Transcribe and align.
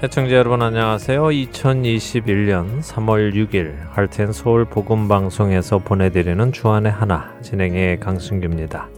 애청자 0.00 0.36
여러분 0.36 0.62
안녕하세요. 0.62 1.24
2021년 1.24 2.80
3월 2.82 3.34
6일 3.34 3.74
할텐 3.90 4.32
서울 4.32 4.64
복음 4.64 5.08
방송에서 5.08 5.78
보내드리는 5.78 6.52
주안의 6.52 6.92
하나 6.92 7.34
진행의 7.42 7.98
강승규입니다. 7.98 8.88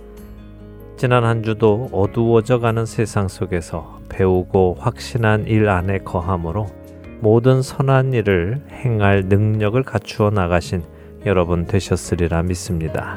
지난 0.99 1.25
한 1.25 1.43
주도 1.43 1.89
어두워져가는 1.91 2.85
세상 2.85 3.29
속에서 3.29 3.99
배우고 4.11 4.77
확신한 4.79 5.47
일 5.47 5.71
안에 5.71 6.01
거함으로 6.01 6.67
모든 7.21 7.63
선한 7.63 8.13
일을 8.13 8.61
행할 8.71 9.23
능력을 9.23 9.83
갖추어 9.83 10.29
나가신 10.29 10.83
여러분 11.25 11.65
되셨으리라 11.65 12.43
믿습니다. 12.43 13.17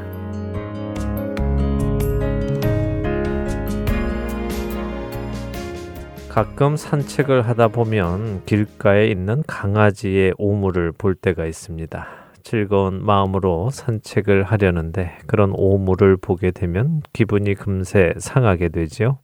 가끔 6.33 6.75
산책을 6.75 7.43
하다 7.43 7.67
보면 7.67 8.43
길가에 8.47 9.05
있는 9.05 9.43
강아지의 9.45 10.33
오물을 10.39 10.91
볼 10.93 11.13
때가 11.13 11.45
있습니다. 11.45 12.07
즐거운 12.41 13.05
마음으로 13.05 13.69
산책을 13.69 14.41
하려는데 14.41 15.19
그런 15.27 15.51
오물을 15.53 16.17
보게 16.17 16.49
되면 16.49 17.03
기분이 17.13 17.53
금세 17.53 18.15
상하게 18.17 18.69
되지요. 18.69 19.19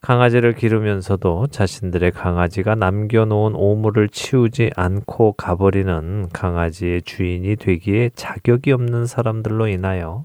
강아지를 0.00 0.54
기르면서도 0.54 1.48
자신들의 1.48 2.12
강아지가 2.12 2.76
남겨놓은 2.76 3.56
오물을 3.56 4.08
치우지 4.08 4.70
않고 4.76 5.32
가버리는 5.32 6.28
강아지의 6.32 7.02
주인이 7.02 7.56
되기에 7.56 8.10
자격이 8.14 8.70
없는 8.70 9.06
사람들로 9.06 9.66
인하여 9.66 10.24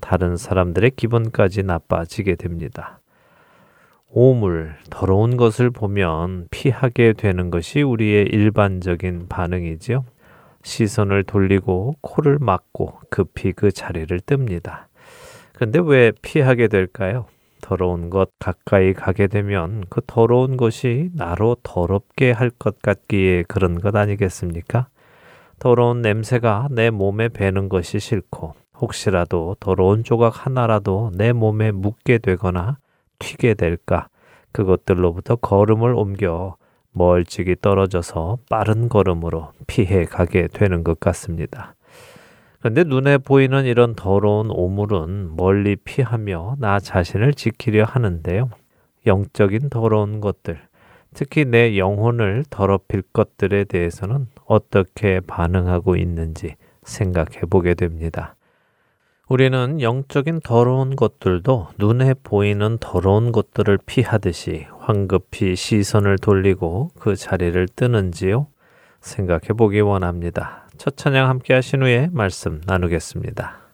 다른 0.00 0.38
사람들의 0.38 0.92
기분까지 0.92 1.64
나빠지게 1.64 2.36
됩니다. 2.36 2.99
오물, 4.12 4.74
더러운 4.90 5.36
것을 5.36 5.70
보면 5.70 6.48
피하게 6.50 7.12
되는 7.12 7.50
것이 7.50 7.82
우리의 7.82 8.26
일반적인 8.26 9.26
반응이지요. 9.28 10.04
시선을 10.64 11.24
돌리고 11.24 11.94
코를 12.00 12.38
막고 12.40 12.98
급히 13.08 13.52
그 13.52 13.70
자리를 13.70 14.18
뜹니다. 14.20 14.86
근데 15.52 15.78
왜 15.82 16.12
피하게 16.22 16.68
될까요? 16.68 17.26
더러운 17.62 18.10
것 18.10 18.30
가까이 18.40 18.94
가게 18.94 19.26
되면 19.28 19.84
그 19.90 20.00
더러운 20.06 20.56
것이 20.56 21.10
나로 21.14 21.56
더럽게 21.62 22.32
할 22.32 22.50
것 22.50 22.82
같기에 22.82 23.44
그런 23.44 23.80
것 23.80 23.94
아니겠습니까? 23.94 24.88
더러운 25.60 26.02
냄새가 26.02 26.68
내 26.72 26.90
몸에 26.90 27.28
배는 27.28 27.68
것이 27.68 28.00
싫고 28.00 28.54
혹시라도 28.80 29.56
더러운 29.60 30.02
조각 30.02 30.46
하나라도 30.46 31.12
내 31.14 31.32
몸에 31.32 31.70
묻게 31.70 32.18
되거나 32.18 32.78
튀게 33.20 33.54
될까 33.54 34.08
그것들로부터 34.50 35.36
걸음을 35.36 35.94
옮겨 35.94 36.56
멀찍이 36.92 37.56
떨어져서 37.62 38.38
빠른 38.50 38.88
걸음으로 38.88 39.52
피해 39.68 40.04
가게 40.04 40.48
되는 40.48 40.82
것 40.82 40.98
같습니다. 40.98 41.76
그런데 42.58 42.84
눈에 42.84 43.16
보이는 43.18 43.64
이런 43.64 43.94
더러운 43.94 44.50
오물은 44.50 45.36
멀리 45.36 45.76
피하며 45.76 46.56
나 46.58 46.78
자신을 46.78 47.34
지키려 47.34 47.84
하는데요. 47.84 48.50
영적인 49.06 49.70
더러운 49.70 50.20
것들, 50.20 50.60
특히 51.14 51.44
내 51.44 51.78
영혼을 51.78 52.44
더럽힐 52.50 53.02
것들에 53.12 53.64
대해서는 53.64 54.26
어떻게 54.44 55.20
반응하고 55.20 55.96
있는지 55.96 56.56
생각해 56.82 57.42
보게 57.48 57.74
됩니다. 57.74 58.34
우리는 59.30 59.80
영적인 59.80 60.40
더러운 60.40 60.96
것들도 60.96 61.68
눈에 61.78 62.14
보이는 62.20 62.78
더러운 62.80 63.30
것들을 63.30 63.78
피하듯이 63.86 64.66
황급히 64.80 65.54
시선을 65.54 66.18
돌리고 66.18 66.90
그 66.98 67.14
자리를 67.14 67.68
뜨는지요? 67.76 68.48
생각해 69.00 69.52
보기 69.56 69.82
원합니다. 69.82 70.66
첫 70.78 70.96
찬양 70.96 71.28
함께 71.28 71.54
하신 71.54 71.84
후에 71.84 72.08
말씀 72.10 72.60
나누겠습니다. 72.66 73.69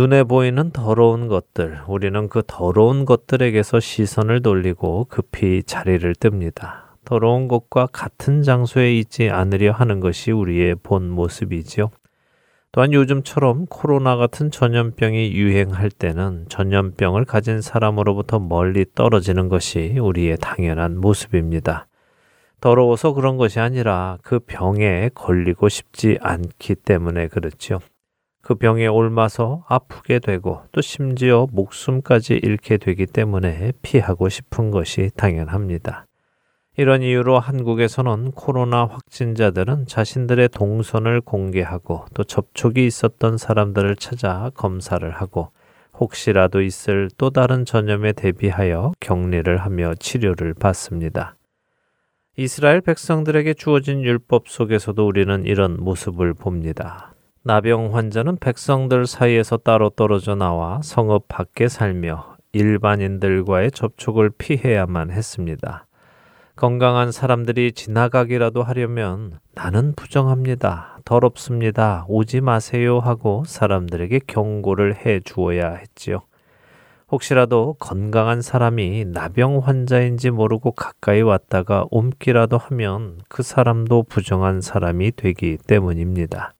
눈에 0.00 0.22
보이는 0.22 0.70
더러운 0.70 1.28
것들, 1.28 1.80
우리는 1.86 2.30
그 2.30 2.42
더러운 2.46 3.04
것들에게서 3.04 3.80
시선을 3.80 4.40
돌리고 4.40 5.08
급히 5.10 5.62
자리를 5.62 6.14
뜹니다. 6.14 6.84
더러운 7.04 7.48
것과 7.48 7.86
같은 7.92 8.42
장소에 8.42 8.96
있지 8.96 9.28
않으려 9.28 9.72
하는 9.72 10.00
것이 10.00 10.32
우리의 10.32 10.76
본 10.82 11.10
모습이지요. 11.10 11.90
또한 12.72 12.94
요즘처럼 12.94 13.66
코로나 13.66 14.16
같은 14.16 14.50
전염병이 14.50 15.32
유행할 15.32 15.90
때는 15.90 16.46
전염병을 16.48 17.26
가진 17.26 17.60
사람으로부터 17.60 18.38
멀리 18.38 18.86
떨어지는 18.94 19.50
것이 19.50 19.98
우리의 19.98 20.38
당연한 20.40 20.96
모습입니다. 20.96 21.88
더러워서 22.62 23.12
그런 23.12 23.36
것이 23.36 23.60
아니라 23.60 24.16
그 24.22 24.38
병에 24.38 25.10
걸리고 25.12 25.68
싶지 25.68 26.16
않기 26.22 26.76
때문에 26.76 27.28
그렇지요. 27.28 27.80
그 28.42 28.54
병에 28.54 28.86
옮아서 28.86 29.64
아프게 29.68 30.18
되고 30.18 30.62
또 30.72 30.80
심지어 30.80 31.46
목숨까지 31.52 32.40
잃게 32.42 32.78
되기 32.78 33.06
때문에 33.06 33.72
피하고 33.82 34.28
싶은 34.28 34.70
것이 34.70 35.10
당연합니다. 35.16 36.06
이런 36.76 37.02
이유로 37.02 37.38
한국에서는 37.38 38.30
코로나 38.30 38.86
확진자들은 38.86 39.86
자신들의 39.86 40.48
동선을 40.48 41.20
공개하고 41.20 42.06
또 42.14 42.24
접촉이 42.24 42.86
있었던 42.86 43.36
사람들을 43.36 43.96
찾아 43.96 44.50
검사를 44.54 45.08
하고 45.10 45.50
혹시라도 45.98 46.62
있을 46.62 47.10
또 47.18 47.28
다른 47.28 47.66
전염에 47.66 48.12
대비하여 48.12 48.92
격리를 49.00 49.54
하며 49.58 49.92
치료를 49.94 50.54
받습니다. 50.54 51.36
이스라엘 52.36 52.80
백성들에게 52.80 53.52
주어진 53.54 54.02
율법 54.02 54.48
속에서도 54.48 55.06
우리는 55.06 55.44
이런 55.44 55.76
모습을 55.78 56.32
봅니다. 56.32 57.09
나병 57.42 57.96
환자는 57.96 58.36
백성들 58.36 59.06
사이에서 59.06 59.56
따로 59.56 59.88
떨어져 59.88 60.34
나와 60.34 60.80
성읍 60.82 61.26
밖에 61.28 61.68
살며 61.68 62.36
일반인들과의 62.52 63.70
접촉을 63.70 64.28
피해야만 64.36 65.10
했습니다. 65.10 65.86
건강한 66.54 67.10
사람들이 67.10 67.72
지나가기라도 67.72 68.62
하려면 68.62 69.38
나는 69.54 69.94
부정합니다. 69.96 70.98
더럽습니다. 71.06 72.04
오지 72.08 72.42
마세요 72.42 72.98
하고 72.98 73.44
사람들에게 73.46 74.20
경고를 74.26 75.06
해 75.06 75.20
주어야 75.20 75.70
했지요. 75.76 76.20
혹시라도 77.10 77.74
건강한 77.78 78.42
사람이 78.42 79.06
나병 79.06 79.60
환자인지 79.60 80.30
모르고 80.30 80.72
가까이 80.72 81.22
왔다가 81.22 81.86
옮기라도 81.90 82.58
하면 82.58 83.18
그 83.30 83.42
사람도 83.42 84.02
부정한 84.02 84.60
사람이 84.60 85.12
되기 85.16 85.56
때문입니다. 85.66 86.52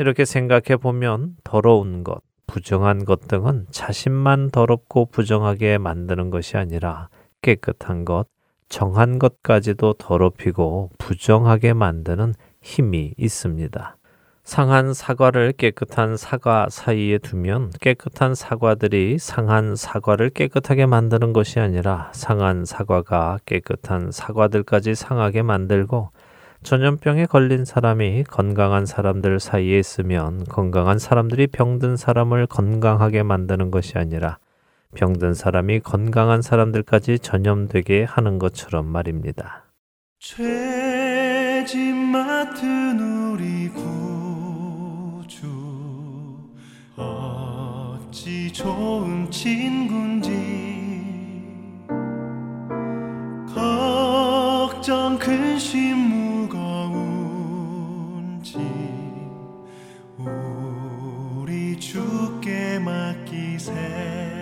이렇게 0.00 0.24
생각해 0.24 0.78
보면 0.80 1.36
더러운 1.44 2.04
것, 2.04 2.22
부정한 2.46 3.04
것 3.04 3.28
등은 3.28 3.66
자신만 3.70 4.48
더럽고 4.50 5.04
부정하게 5.04 5.76
만드는 5.76 6.30
것이 6.30 6.56
아니라 6.56 7.10
깨끗한 7.42 8.06
것, 8.06 8.24
정한 8.70 9.18
것까지도 9.18 9.92
더럽히고 9.98 10.88
부정하게 10.96 11.74
만드는 11.74 12.32
힘이 12.62 13.12
있습니다. 13.18 13.98
상한 14.42 14.94
사과를 14.94 15.52
깨끗한 15.52 16.16
사과 16.16 16.68
사이에 16.70 17.18
두면 17.18 17.72
깨끗한 17.82 18.34
사과들이 18.34 19.18
상한 19.18 19.76
사과를 19.76 20.30
깨끗하게 20.30 20.86
만드는 20.86 21.34
것이 21.34 21.60
아니라 21.60 22.10
상한 22.14 22.64
사과가 22.64 23.40
깨끗한 23.44 24.12
사과들까지 24.12 24.94
상하게 24.94 25.42
만들고 25.42 26.08
전염병에 26.62 27.26
걸린 27.26 27.64
사람이 27.64 28.24
건강한 28.24 28.84
사람들 28.84 29.40
사이에 29.40 29.78
있으면 29.78 30.44
건강한 30.44 30.98
사람들이 30.98 31.46
병든 31.46 31.96
사람을 31.96 32.46
건강하게 32.46 33.22
만드는 33.22 33.70
것이 33.70 33.96
아니라 33.96 34.38
병든 34.94 35.34
사람이 35.34 35.80
건강한 35.80 36.42
사람들까지 36.42 37.20
전염되게 37.20 38.04
하는 38.04 38.38
것처럼 38.38 38.86
말입니다. 38.86 39.64
죄짐 40.18 41.96
맡은 41.96 43.00
우리 43.00 43.68
구주 43.70 45.46
어찌 46.96 48.52
좋은 48.52 49.30
친군지 49.30 50.60
걱정 54.70 55.18
근심 55.18 55.96
무거운지 56.46 56.96
우리 60.16 61.76
주께 61.80 62.78
맡기세 62.78 64.39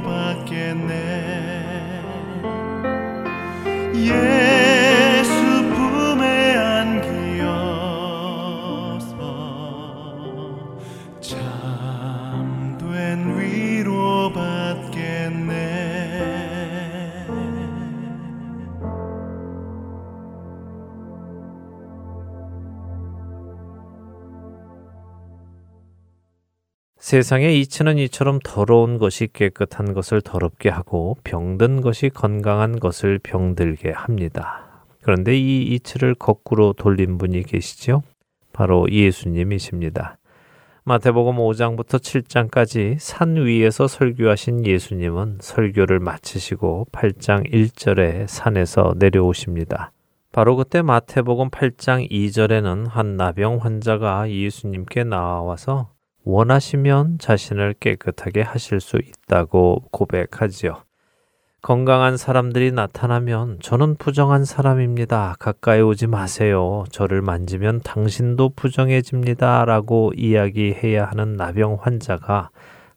위로받겠네 0.00 0.92
예 3.96 4.49
세상에 27.10 27.52
이치는 27.54 27.98
이처럼 27.98 28.38
더러운 28.44 28.96
것이 28.96 29.26
깨끗한 29.32 29.94
것을 29.94 30.20
더럽게 30.20 30.68
하고 30.68 31.16
병든 31.24 31.80
것이 31.80 32.08
건강한 32.08 32.78
것을 32.78 33.18
병들게 33.18 33.90
합니다. 33.90 34.84
그런데 35.02 35.36
이 35.36 35.62
이치를 35.74 36.14
거꾸로 36.14 36.72
돌린 36.72 37.18
분이 37.18 37.42
계시죠? 37.42 38.04
바로 38.52 38.86
예수님이십니다. 38.88 40.18
마태복음 40.84 41.34
5장부터 41.34 41.98
7장까지 41.98 42.98
산 43.00 43.34
위에서 43.34 43.88
설교하신 43.88 44.64
예수님은 44.64 45.38
설교를 45.40 45.98
마치시고 45.98 46.86
8장 46.92 47.52
1절에 47.52 48.28
산에서 48.28 48.94
내려오십니다. 48.96 49.90
바로 50.30 50.54
그때 50.54 50.80
마태복음 50.80 51.50
8장 51.50 52.08
2절에는 52.08 52.88
한 52.88 53.16
나병 53.16 53.56
환자가 53.56 54.30
예수님께 54.30 55.02
나와서 55.02 55.90
원하시면 56.24 57.18
자신을 57.18 57.74
깨끗하게 57.80 58.42
하실 58.42 58.80
수 58.80 58.98
있다고 58.98 59.84
고백하지요. 59.90 60.82
건강한 61.62 62.16
사람들이 62.16 62.72
나타나면 62.72 63.58
저는 63.60 63.96
부정한 63.96 64.46
사람입니다. 64.46 65.36
가까이 65.38 65.82
오지 65.82 66.06
마세요. 66.06 66.84
저를 66.90 67.20
만지면 67.20 67.80
당신도 67.82 68.50
부정해집니다. 68.56 69.66
라고 69.66 70.10
이야기해야 70.16 71.04
하는 71.04 71.36
나병 71.36 71.78
환자가 71.80 72.50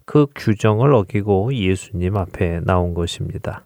그 0.06 0.28
규정을 0.36 0.94
어기고 0.94 1.54
예수님 1.54 2.16
앞에 2.16 2.62
나온 2.64 2.94
것입니다. 2.94 3.66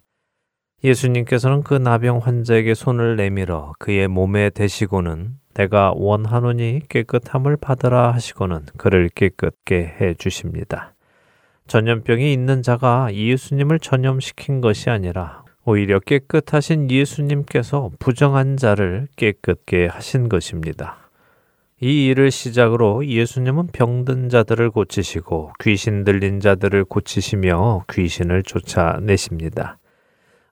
예수님께서는 0.83 1.63
그 1.63 1.75
나병 1.75 2.19
환자에게 2.19 2.73
손을 2.73 3.15
내밀어 3.17 3.73
그의 3.79 4.07
몸에 4.07 4.49
대시고는 4.49 5.35
내가 5.57 5.91
원하노니 5.95 6.81
깨끗함을 6.87 7.57
받으라 7.57 8.13
하시고는 8.13 8.67
그를 8.77 9.09
깨끗게 9.09 9.95
해 9.99 10.13
주십니다. 10.13 10.93
전염병이 11.65 12.31
있는 12.31 12.61
자가 12.61 13.13
예수님을 13.13 13.79
전염시킨 13.79 14.61
것이 14.61 14.89
아니라 14.89 15.43
오히려 15.65 15.99
깨끗하신 15.99 16.89
예수님께서 16.91 17.89
부정한 17.99 18.55
자를 18.55 19.07
깨끗게 19.17 19.87
하신 19.87 20.29
것입니다. 20.29 21.09
이 21.81 22.07
일을 22.07 22.31
시작으로 22.31 23.05
예수님은 23.05 23.67
병든 23.73 24.29
자들을 24.29 24.69
고치시고 24.71 25.53
귀신 25.59 26.03
들린 26.03 26.39
자들을 26.39 26.85
고치시며 26.85 27.85
귀신을 27.91 28.43
쫓아내십니다. 28.43 29.77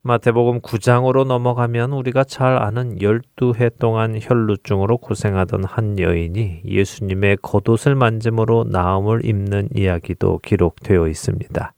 마태복음 0.08 0.62
9장으로 0.62 1.26
넘어가면 1.26 1.92
우리가 1.94 2.26
잘 2.26 2.62
아는 2.62 3.00
12해 3.00 3.80
동안 3.80 4.20
혈루증으로 4.22 5.00
고생하던 5.00 5.64
한 5.64 5.98
여인이 5.98 6.62
예수님의 6.64 7.38
겉옷을 7.42 7.96
만짐으로 7.96 8.66
나음을 8.70 9.26
입는 9.26 9.70
이야기도 9.74 10.38
기록되어 10.44 11.08
있습니다. 11.08 11.74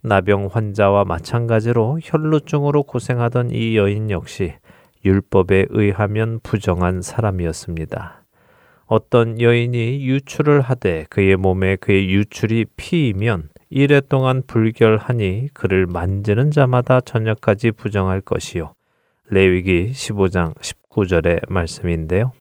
나병 0.00 0.50
환자와 0.52 1.06
마찬가지로 1.06 1.98
혈루증으로 2.04 2.84
고생하던 2.84 3.50
이 3.50 3.76
여인 3.76 4.12
역시 4.12 4.54
율법에 5.04 5.66
의하면 5.70 6.38
부정한 6.44 7.02
사람이었습니다. 7.02 8.22
어떤 8.86 9.40
여인이 9.40 10.06
유출을 10.06 10.60
하되 10.60 11.06
그의 11.10 11.34
몸에 11.34 11.74
그의 11.74 12.10
유출이 12.10 12.66
피이면 12.76 13.48
이래 13.68 14.00
동안 14.00 14.42
불결하니 14.46 15.48
그를 15.52 15.86
만지는 15.86 16.50
자마다 16.50 17.00
저녁까지 17.00 17.72
부정할 17.72 18.20
것이요. 18.20 18.74
레위기 19.28 19.90
15장 19.90 20.54
19절의 20.54 21.50
말씀인데요. 21.50 22.32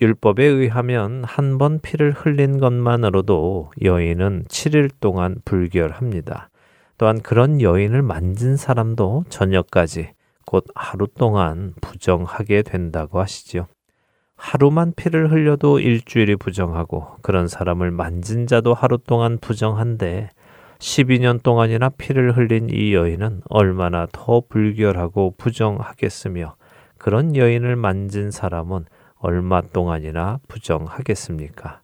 율법에 0.00 0.44
의하면 0.44 1.24
한 1.24 1.58
번 1.58 1.80
피를 1.80 2.12
흘린 2.12 2.58
것만으로도 2.58 3.72
여인은 3.82 4.44
7일 4.48 4.90
동안 5.00 5.36
불결합니다. 5.44 6.48
또한 6.96 7.20
그런 7.20 7.60
여인을 7.60 8.02
만진 8.02 8.56
사람도 8.56 9.24
저녁까지 9.28 10.10
곧 10.46 10.66
하루 10.74 11.08
동안 11.08 11.74
부정하게 11.80 12.62
된다고 12.62 13.20
하시지요. 13.20 13.66
하루만 14.36 14.92
피를 14.96 15.30
흘려도 15.30 15.78
일주일이 15.80 16.36
부정하고 16.36 17.16
그런 17.22 17.48
사람을 17.48 17.90
만진 17.90 18.46
자도 18.46 18.74
하루 18.74 18.98
동안 18.98 19.38
부정한데 19.40 20.30
12년 20.82 21.40
동안이나 21.40 21.90
피를 21.90 22.36
흘린 22.36 22.68
이 22.68 22.92
여인은 22.92 23.42
얼마나 23.48 24.08
더 24.10 24.42
불결하고 24.48 25.34
부정하겠으며 25.38 26.56
그런 26.98 27.36
여인을 27.36 27.76
만진 27.76 28.32
사람은 28.32 28.86
얼마 29.14 29.60
동안이나 29.60 30.40
부정하겠습니까? 30.48 31.82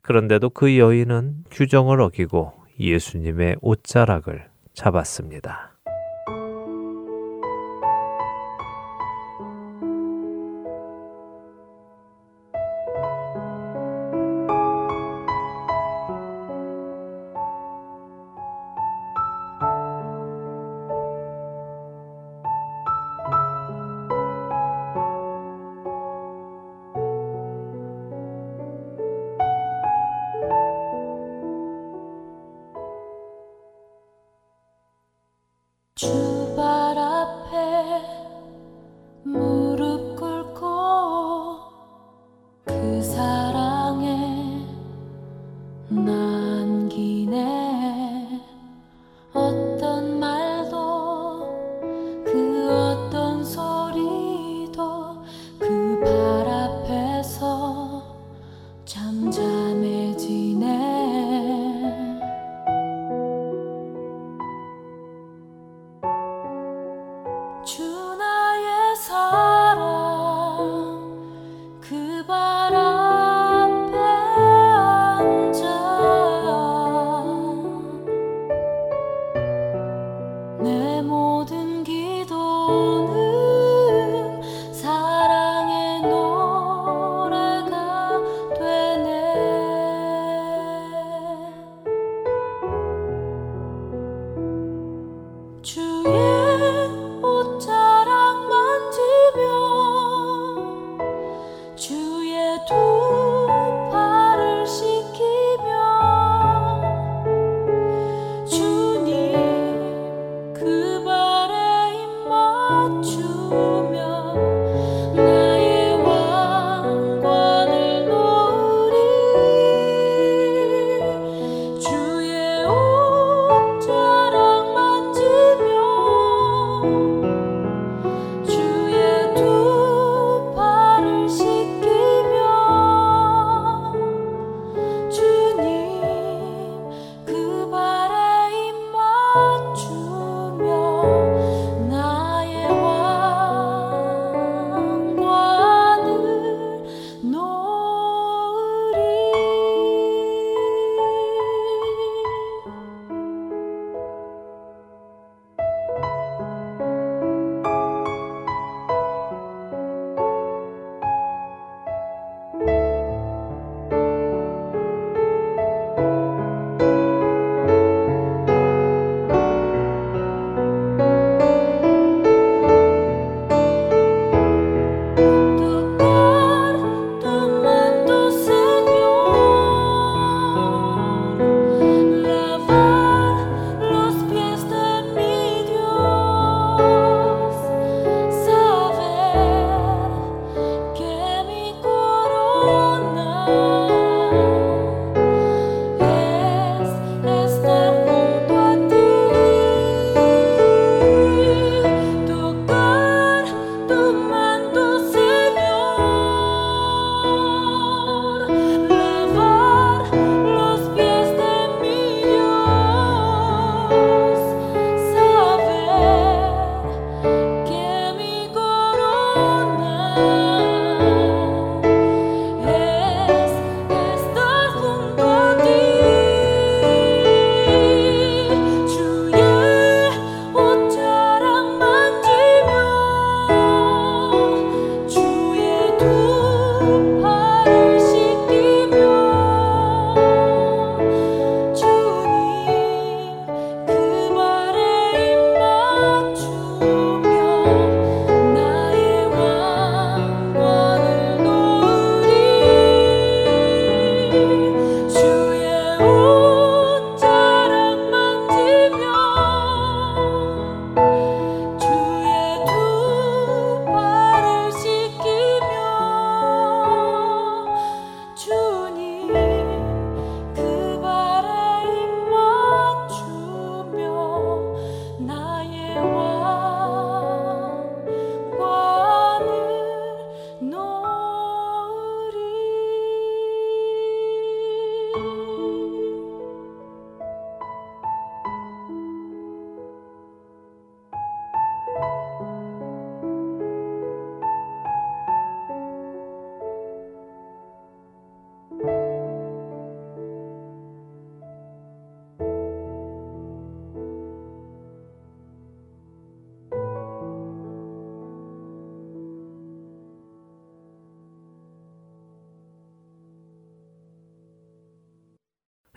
그런데도 0.00 0.48
그 0.48 0.78
여인은 0.78 1.44
규정을 1.50 2.00
어기고 2.00 2.54
예수님의 2.80 3.56
옷자락을 3.60 4.46
잡았습니다. 4.72 5.74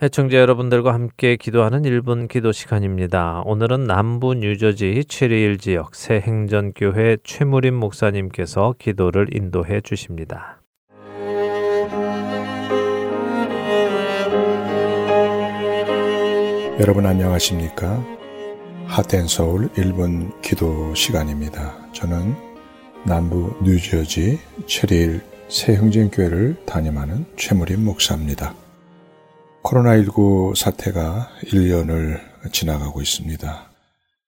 해청자 0.02 0.36
여러분들과 0.38 0.92
함께 0.92 1.36
기도하는 1.36 1.82
1분 1.82 2.26
기도 2.26 2.50
시간입니다. 2.50 3.42
오늘은 3.46 3.84
남부 3.84 4.34
뉴저지 4.34 5.04
체리일 5.06 5.58
지역 5.58 5.94
새 5.94 6.14
행전교회 6.16 7.18
최무림 7.22 7.72
목사님께서 7.76 8.74
기도를 8.80 9.28
인도해 9.32 9.80
주십니다. 9.80 10.60
여러분 16.80 17.06
안녕하십니까? 17.06 18.04
하텐서울 18.86 19.68
1분 19.68 20.42
기도 20.42 20.92
시간입니다. 20.96 21.76
저는 21.92 22.34
남부 23.06 23.54
뉴저지 23.62 24.40
체리일 24.66 25.20
새 25.48 25.76
행전교회를 25.76 26.56
담임하는 26.66 27.24
최무림 27.36 27.84
목사입니다. 27.84 28.61
코로나19 29.62 30.56
사태가 30.56 31.30
1년을 31.44 32.20
지나가고 32.52 33.00
있습니다. 33.00 33.70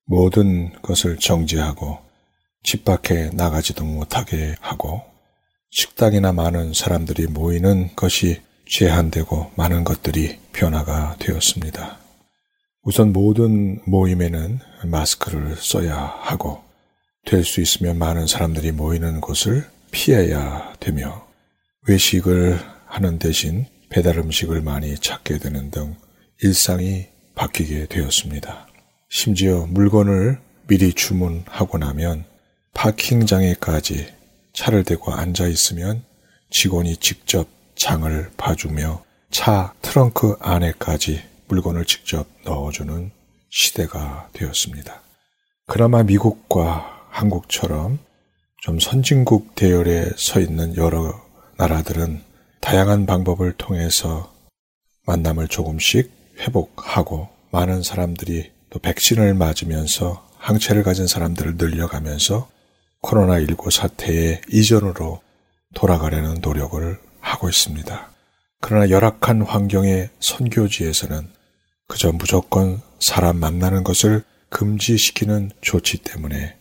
모든 0.06 0.72
것을 0.82 1.18
정지하고 1.18 1.98
집 2.62 2.84
밖에 2.84 3.30
나가지도 3.32 3.84
못하게 3.84 4.54
하고 4.60 5.02
식당이나 5.70 6.32
많은 6.32 6.72
사람들이 6.72 7.26
모이는 7.26 7.90
것이 7.96 8.40
제한되고 8.68 9.52
많은 9.56 9.84
것들이 9.84 10.38
변화가 10.52 11.16
되었습니다. 11.18 11.98
우선 12.82 13.12
모든 13.12 13.80
모임에는 13.86 14.60
마스크를 14.84 15.56
써야 15.56 15.96
하고 16.20 16.62
될 17.26 17.42
수 17.42 17.60
있으면 17.60 17.98
많은 17.98 18.26
사람들이 18.26 18.72
모이는 18.72 19.20
곳을 19.20 19.66
피해야 19.90 20.74
되며 20.78 21.26
외식을 21.88 22.58
하는 22.86 23.18
대신 23.18 23.66
배달 23.94 24.18
음식을 24.18 24.60
많이 24.60 24.98
찾게 24.98 25.38
되는 25.38 25.70
등 25.70 25.94
일상이 26.42 27.06
바뀌게 27.36 27.86
되었습니다. 27.86 28.66
심지어 29.08 29.66
물건을 29.66 30.40
미리 30.66 30.92
주문하고 30.92 31.78
나면 31.78 32.24
파킹장에까지 32.74 34.12
차를 34.52 34.82
대고 34.82 35.12
앉아 35.12 35.46
있으면 35.46 36.02
직원이 36.50 36.96
직접 36.96 37.46
장을 37.76 38.30
봐주며 38.36 39.04
차 39.30 39.72
트렁크 39.80 40.38
안에까지 40.40 41.22
물건을 41.46 41.84
직접 41.84 42.26
넣어주는 42.44 43.12
시대가 43.48 44.28
되었습니다. 44.32 45.02
그나마 45.68 46.02
미국과 46.02 47.06
한국처럼 47.10 48.00
좀 48.60 48.80
선진국 48.80 49.54
대열에 49.54 50.10
서 50.16 50.40
있는 50.40 50.76
여러 50.76 51.14
나라들은 51.58 52.33
다양한 52.64 53.04
방법을 53.04 53.52
통해서 53.58 54.32
만남을 55.04 55.48
조금씩 55.48 56.10
회복하고 56.38 57.28
많은 57.50 57.82
사람들이 57.82 58.52
또 58.70 58.78
백신을 58.78 59.34
맞으면서 59.34 60.26
항체를 60.38 60.82
가진 60.82 61.06
사람들을 61.06 61.56
늘려가면서 61.58 62.48
코로나19 63.02 63.70
사태의 63.70 64.40
이전으로 64.50 65.20
돌아가려는 65.74 66.38
노력을 66.40 66.98
하고 67.20 67.50
있습니다. 67.50 68.10
그러나 68.62 68.88
열악한 68.88 69.42
환경의 69.42 70.08
선교지에서는 70.20 71.28
그저 71.86 72.12
무조건 72.12 72.80
사람 72.98 73.36
만나는 73.36 73.84
것을 73.84 74.24
금지시키는 74.48 75.50
조치 75.60 75.98
때문에 75.98 76.56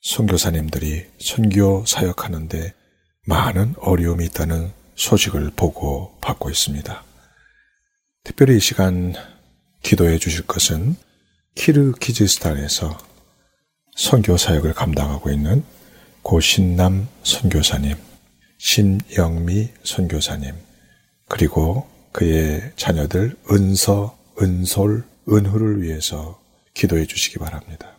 선교사님들이 0.00 1.08
선교 1.18 1.84
사역하는데 1.84 2.72
많은 3.26 3.74
어려움이 3.80 4.24
있다는 4.24 4.72
소식을 4.94 5.52
보고 5.56 6.16
받고 6.20 6.50
있습니다. 6.50 7.04
특별히 8.24 8.56
이 8.56 8.60
시간 8.60 9.14
기도해 9.82 10.18
주실 10.18 10.46
것은 10.46 10.96
키르키즈스탄에서 11.54 12.96
선교 13.96 14.36
사역을 14.36 14.74
감당하고 14.74 15.30
있는 15.30 15.64
고신남 16.22 17.08
선교사님, 17.24 17.96
신영미 18.58 19.70
선교사님, 19.84 20.54
그리고 21.28 21.86
그의 22.12 22.72
자녀들 22.76 23.36
은서, 23.50 24.16
은솔, 24.40 25.04
은후를 25.28 25.82
위해서 25.82 26.40
기도해 26.74 27.06
주시기 27.06 27.38
바랍니다. 27.38 27.96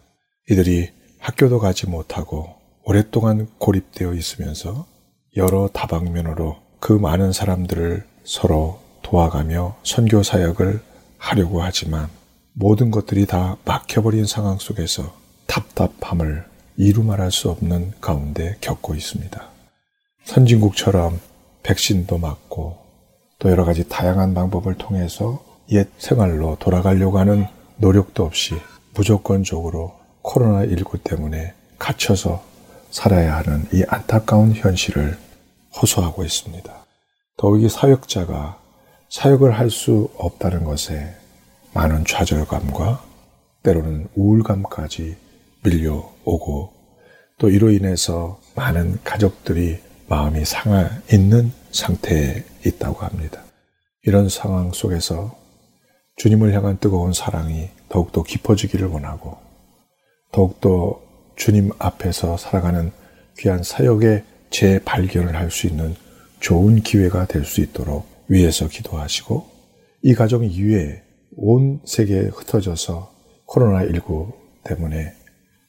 이들이 0.50 0.92
학교도 1.20 1.60
가지 1.60 1.88
못하고 1.88 2.56
오랫동안 2.84 3.48
고립되어 3.58 4.14
있으면서 4.14 4.88
여러 5.36 5.68
다방면으로 5.68 6.63
그 6.84 6.92
많은 6.92 7.32
사람들을 7.32 8.04
서로 8.26 8.82
도와가며 9.04 9.78
선교 9.84 10.22
사역을 10.22 10.82
하려고 11.18 11.62
하지만 11.62 12.10
모든 12.52 12.92
것들이 12.92 13.26
다 13.26 13.56
막혀버린 13.64 14.26
상황 14.26 14.58
속에서 14.60 15.16
답답함을 15.48 16.44
이루 16.76 17.04
말할 17.04 17.32
수 17.32 17.50
없는 17.50 17.94
가운데 18.02 18.58
겪고 18.60 18.96
있습니다. 18.96 19.42
선진국처럼 20.26 21.22
백신도 21.64 22.18
맞고 22.18 22.78
또 23.40 23.50
여러 23.50 23.64
가지 23.64 23.88
다양한 23.88 24.34
방법을 24.34 24.76
통해서 24.76 25.42
옛 25.72 25.88
생활로 25.98 26.58
돌아가려고 26.60 27.18
하는 27.18 27.48
노력도 27.78 28.26
없이 28.26 28.56
무조건적으로 28.94 29.98
코로나19 30.22 31.02
때문에 31.06 31.54
갇혀서 31.80 32.44
살아야 32.92 33.38
하는 33.38 33.66
이 33.72 33.86
안타까운 33.88 34.52
현실을 34.54 35.18
호소하고 35.82 36.24
있습니다. 36.24 36.86
더욱이 37.38 37.70
사역자가 37.70 38.60
사역을 39.10 39.52
할 39.58 39.70
수 39.70 40.10
없다는 40.18 40.64
것에 40.64 41.16
많은 41.74 42.06
좌절감과 42.06 43.04
때로는 43.64 44.08
우울감까지 44.16 45.16
밀려오고 45.64 46.74
또 47.40 47.50
이로 47.50 47.72
인해서 47.72 48.40
많은 48.56 49.00
가족들이 49.04 49.80
마음이 50.08 50.46
상하 50.46 50.90
있는 51.12 51.52
상태에 51.72 52.44
있다고 52.66 53.00
합니다. 53.00 53.42
이런 54.04 54.30
상황 54.30 54.72
속에서 54.72 55.36
주님을 56.18 56.54
향한 56.54 56.78
뜨거운 56.78 57.14
사랑이 57.14 57.70
더욱더 57.90 58.22
깊어지기를 58.22 58.88
원하고 58.88 59.38
더욱더 60.32 61.02
주님 61.36 61.72
앞에서 61.80 62.38
살아가는 62.38 62.92
귀한 63.40 63.64
사역의 63.64 64.24
재발견을 64.54 65.36
할 65.36 65.50
수 65.52 65.68
있는 65.68 65.96
좋은 66.40 66.82
기회가 66.82 67.26
될 67.26 67.44
수 67.44 67.62
있도록 67.62 68.06
위에서 68.28 68.68
기도하시고 68.68 69.46
이 70.04 70.14
가정 70.14 70.44
이외에 70.44 71.02
온 71.36 71.82
세계에 71.86 72.30
흩어져서 72.34 73.12
코로나19 73.48 74.32
때문에 74.64 75.14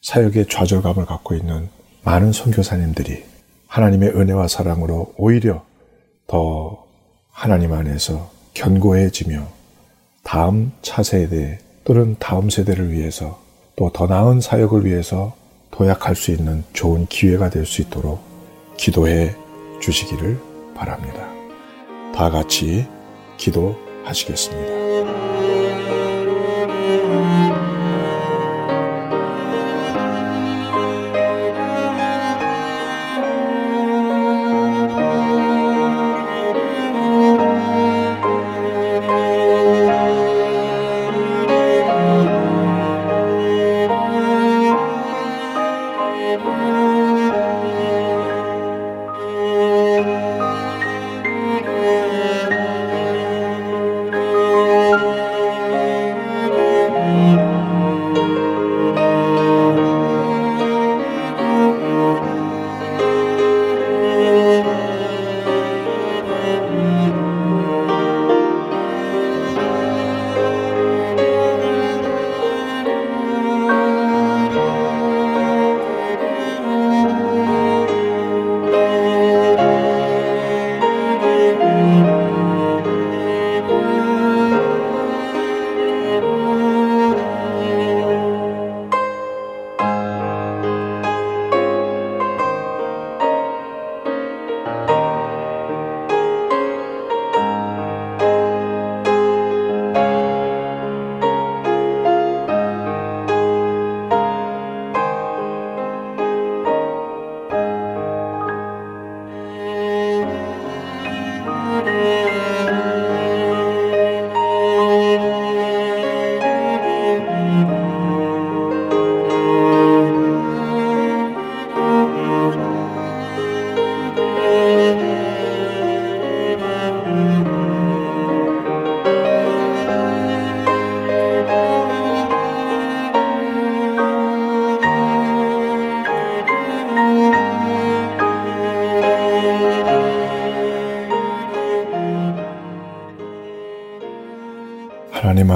사역의 0.02 0.46
좌절감을 0.48 1.06
갖고 1.06 1.34
있는 1.34 1.68
많은 2.04 2.32
선교사님들이 2.32 3.24
하나님의 3.68 4.10
은혜와 4.10 4.48
사랑으로 4.48 5.14
오히려 5.16 5.64
더 6.26 6.84
하나님 7.30 7.72
안에서 7.72 8.30
견고해지며 8.52 9.48
다음 10.22 10.72
차세대 10.82 11.58
또는 11.84 12.16
다음 12.18 12.50
세대를 12.50 12.92
위해서 12.92 13.42
또 13.76 13.90
더 13.90 14.06
나은 14.06 14.40
사역을 14.40 14.84
위해서 14.84 15.34
도약할 15.70 16.14
수 16.14 16.30
있는 16.30 16.62
좋은 16.74 17.06
기회가 17.06 17.48
될 17.50 17.64
수 17.66 17.82
있도록 17.82 18.33
기도해 18.76 19.34
주시기를 19.80 20.38
바랍니다. 20.74 21.28
다 22.14 22.30
같이 22.30 22.86
기도하시겠습니다. 23.36 24.73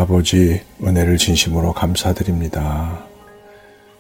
아버지 0.08 0.62
은혜를 0.82 1.18
진심으로 1.18 1.74
감사드립니다. 1.74 3.04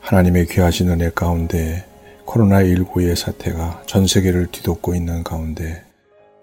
하나님의 0.00 0.46
귀하신 0.46 0.88
은혜 0.88 1.10
가운데 1.10 1.84
코로나19의 2.24 3.14
사태가 3.14 3.82
전 3.86 4.06
세계를 4.06 4.46
뒤덮고 4.46 4.94
있는 4.94 5.22
가운데 5.22 5.84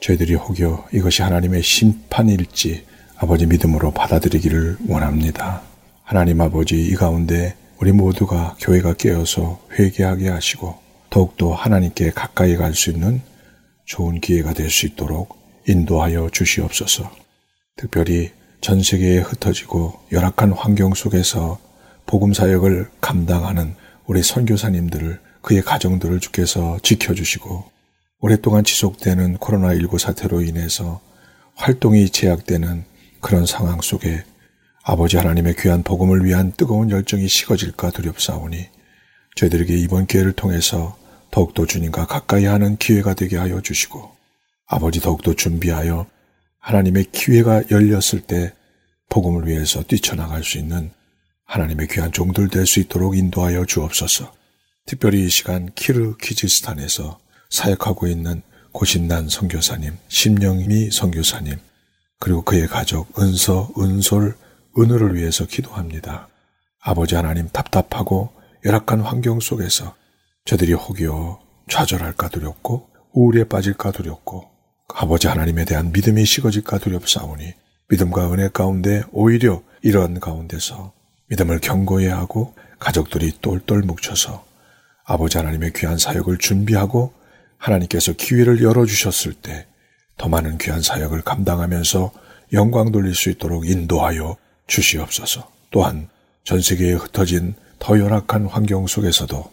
저희들이 0.01 0.35
혹여 0.35 0.85
이것이 0.93 1.23
하나님의 1.23 1.63
심판일지 1.63 2.85
아버지 3.17 3.47
믿음으로 3.47 3.89
받아들이기를 3.89 4.77
원합니다. 4.87 5.63
하나님 6.03 6.41
아버지 6.41 6.79
이 6.85 6.93
가운데 6.93 7.55
우리 7.79 7.91
모두가 7.91 8.57
교회가 8.59 8.93
깨어서 8.93 9.59
회개하게 9.79 10.29
하시고 10.29 10.77
더욱더 11.09 11.55
하나님께 11.55 12.11
가까이 12.11 12.55
갈 12.55 12.75
수 12.75 12.91
있는 12.91 13.19
좋은 13.85 14.21
기회가 14.21 14.53
될 14.53 14.69
수 14.69 14.85
있도록 14.85 15.35
인도하여 15.67 16.29
주시옵소서. 16.31 17.09
특별히 17.75 18.29
전 18.65 18.81
세계에 18.81 19.19
흩어지고 19.19 19.93
열악한 20.11 20.51
환경 20.51 20.95
속에서 20.95 21.59
복음 22.07 22.33
사역을 22.33 22.89
감당하는 22.99 23.75
우리 24.07 24.23
선교사님들을 24.23 25.19
그의 25.43 25.61
가정들을 25.61 26.19
주께서 26.19 26.79
지켜주시고 26.81 27.63
오랫동안 28.21 28.63
지속되는 28.63 29.37
코로나19 29.37 29.99
사태로 29.99 30.41
인해서 30.41 30.99
활동이 31.53 32.09
제약되는 32.09 32.85
그런 33.21 33.45
상황 33.45 33.81
속에 33.81 34.23
아버지 34.81 35.17
하나님의 35.17 35.57
귀한 35.59 35.83
복음을 35.83 36.25
위한 36.25 36.51
뜨거운 36.51 36.89
열정이 36.89 37.27
식어질까 37.27 37.91
두렵사오니 37.91 38.65
저희들에게 39.35 39.77
이번 39.77 40.07
기회를 40.07 40.33
통해서 40.33 40.97
더욱더 41.29 41.67
주님과 41.67 42.07
가까이 42.07 42.45
하는 42.45 42.77
기회가 42.77 43.13
되게 43.13 43.37
하여 43.37 43.61
주시고 43.61 44.09
아버지 44.65 45.01
더욱더 45.01 45.35
준비하여 45.35 46.07
하나님의 46.65 47.05
기회가 47.11 47.61
열렸을 47.69 48.21
때 48.25 48.51
복음을 49.09 49.47
위해서 49.47 49.83
뛰쳐나갈 49.83 50.43
수 50.43 50.57
있는 50.57 50.89
하나님의 51.45 51.87
귀한 51.91 52.11
종들 52.11 52.49
될 52.49 52.65
수 52.65 52.79
있도록 52.79 53.15
인도하여 53.15 53.65
주옵소서. 53.65 54.33
특별히 54.87 55.25
이 55.25 55.29
시간 55.29 55.69
키르 55.75 56.17
키지스탄에서 56.17 57.19
사역하고 57.51 58.07
있는 58.07 58.41
고신난 58.71 59.29
선교사님, 59.29 59.95
심영미 60.07 60.89
선교사님, 60.89 61.55
그리고 62.19 62.41
그의 62.41 62.67
가족 62.67 63.19
은서, 63.19 63.71
은솔, 63.77 64.35
은우를 64.77 65.13
위해서 65.15 65.45
기도합니다. 65.45 66.29
아버지 66.81 67.13
하나님 67.13 67.47
답답하고 67.49 68.33
열악한 68.65 69.01
환경 69.01 69.39
속에서 69.39 69.95
저들이 70.45 70.73
혹여 70.73 71.39
좌절할까 71.69 72.29
두렵고 72.29 72.89
우울에 73.13 73.43
빠질까 73.43 73.91
두렵고 73.91 74.54
아버지 74.93 75.27
하나님에 75.27 75.65
대한 75.65 75.91
믿음이 75.91 76.25
식어질까 76.25 76.77
두렵사오니 76.79 77.53
믿음과 77.89 78.33
은혜 78.33 78.49
가운데 78.49 79.03
오히려 79.11 79.61
이러한 79.81 80.19
가운데서 80.19 80.93
믿음을 81.27 81.59
견고해야 81.59 82.17
하고 82.17 82.53
가족들이 82.79 83.33
똘똘 83.41 83.81
뭉쳐서 83.81 84.45
아버지 85.05 85.37
하나님의 85.37 85.73
귀한 85.75 85.97
사역을 85.97 86.37
준비하고 86.37 87.13
하나님께서 87.57 88.13
기회를 88.13 88.61
열어주셨을 88.61 89.33
때 89.33 89.67
더 90.17 90.29
많은 90.29 90.57
귀한 90.57 90.81
사역을 90.81 91.21
감당하면서 91.21 92.11
영광 92.53 92.91
돌릴 92.91 93.15
수 93.15 93.29
있도록 93.29 93.67
인도하여 93.67 94.37
주시옵소서. 94.67 95.49
또한 95.71 96.09
전 96.43 96.61
세계에 96.61 96.93
흩어진 96.93 97.55
더 97.79 97.99
열악한 97.99 98.45
환경 98.45 98.87
속에서도 98.87 99.51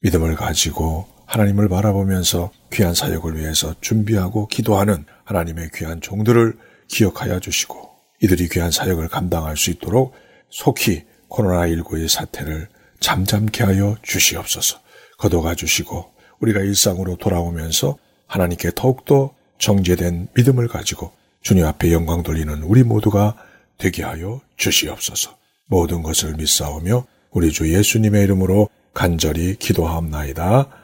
믿음을 0.00 0.34
가지고 0.34 1.06
하나님을 1.30 1.68
바라보면서 1.68 2.50
귀한 2.72 2.92
사역을 2.92 3.38
위해서 3.38 3.72
준비하고 3.80 4.48
기도하는 4.48 5.04
하나님의 5.22 5.70
귀한 5.76 6.00
종들을 6.00 6.58
기억하여 6.88 7.38
주시고 7.38 7.88
이들이 8.20 8.48
귀한 8.48 8.72
사역을 8.72 9.06
감당할 9.06 9.56
수 9.56 9.70
있도록 9.70 10.12
속히 10.50 11.04
코로나19의 11.28 12.08
사태를 12.08 12.66
잠잠케 12.98 13.62
하여 13.62 13.96
주시옵소서. 14.02 14.80
거둬가 15.18 15.54
주시고 15.54 16.10
우리가 16.40 16.60
일상으로 16.60 17.16
돌아오면서 17.16 17.96
하나님께 18.26 18.72
더욱더 18.74 19.32
정제된 19.58 20.28
믿음을 20.34 20.66
가지고 20.66 21.12
주님 21.42 21.64
앞에 21.64 21.92
영광 21.92 22.24
돌리는 22.24 22.60
우리 22.64 22.82
모두가 22.82 23.36
되게 23.78 24.02
하여 24.02 24.40
주시옵소서. 24.56 25.36
모든 25.66 26.02
것을 26.02 26.34
믿사오며 26.34 27.06
우리 27.30 27.52
주 27.52 27.72
예수님의 27.72 28.24
이름으로 28.24 28.68
간절히 28.92 29.54
기도하옵나이다. 29.54 30.79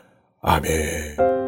아멘. 0.49 1.46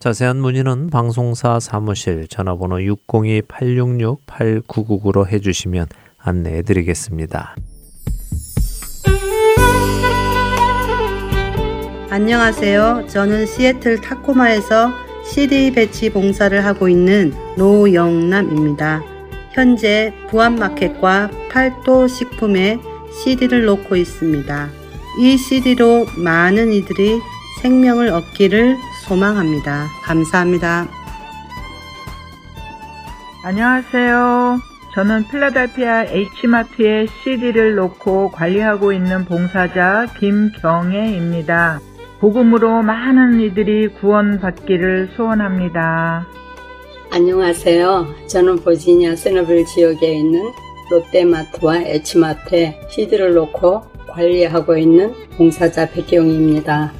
자세한 0.00 0.40
문의는 0.40 0.88
방송사 0.88 1.60
사무실 1.60 2.26
전화번호 2.26 2.76
602-866-8999로 2.76 5.28
해주시면 5.28 5.88
안내해 6.16 6.62
드리겠습니다. 6.62 7.54
안녕하세요. 12.08 13.08
저는 13.08 13.44
시애틀 13.44 14.00
타코마에서 14.00 14.90
CD 15.26 15.70
배치 15.70 16.08
봉사를 16.08 16.64
하고 16.64 16.88
있는 16.88 17.34
노영남입니다. 17.58 19.02
현재 19.52 20.14
부안마켓과 20.30 21.30
팔도 21.50 22.08
식품에 22.08 22.78
CD를 23.22 23.66
놓고 23.66 23.96
있습니다. 23.96 24.70
이 25.20 25.36
CD로 25.36 26.06
많은 26.16 26.72
이들이 26.72 27.20
생명을 27.60 28.08
얻기를 28.08 28.78
소망합니다. 29.10 29.88
감사합니다. 30.04 30.86
안녕하세요. 33.42 34.60
저는 34.94 35.26
필라델피아 35.28 36.04
H마트에 36.04 37.06
CD를 37.24 37.74
놓고 37.74 38.30
관리하고 38.30 38.92
있는 38.92 39.24
봉사자 39.24 40.06
김경애입니다. 40.20 41.80
복음으로 42.20 42.82
많은 42.82 43.40
이들이 43.40 43.88
구원받기를 43.94 45.10
소원합니다. 45.16 46.26
안녕하세요. 47.10 48.28
저는 48.28 48.62
버지니아 48.62 49.16
세너빌 49.16 49.66
지역에 49.66 50.18
있는 50.18 50.40
롯데마트와 50.88 51.78
H마트에 51.78 52.80
CD를 52.88 53.34
놓고 53.34 53.82
관리하고 54.08 54.76
있는 54.76 55.12
봉사자 55.36 55.90
백경입니다. 55.90 56.99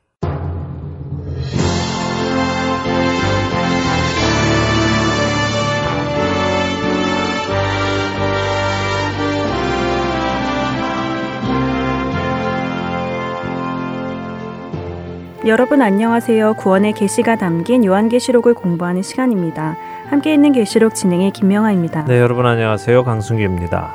여러분 15.47 15.81
안녕하세요. 15.81 16.53
구원의 16.53 16.93
계시가 16.93 17.35
담긴 17.35 17.83
요한계시록을 17.83 18.53
공부하는 18.53 19.01
시간입니다. 19.01 19.75
함께 20.07 20.35
있는 20.35 20.51
계시록 20.51 20.93
진행의 20.93 21.31
김명아입니다. 21.31 22.05
네, 22.05 22.19
여러분 22.19 22.45
안녕하세요. 22.45 23.03
강승규입니다. 23.03 23.91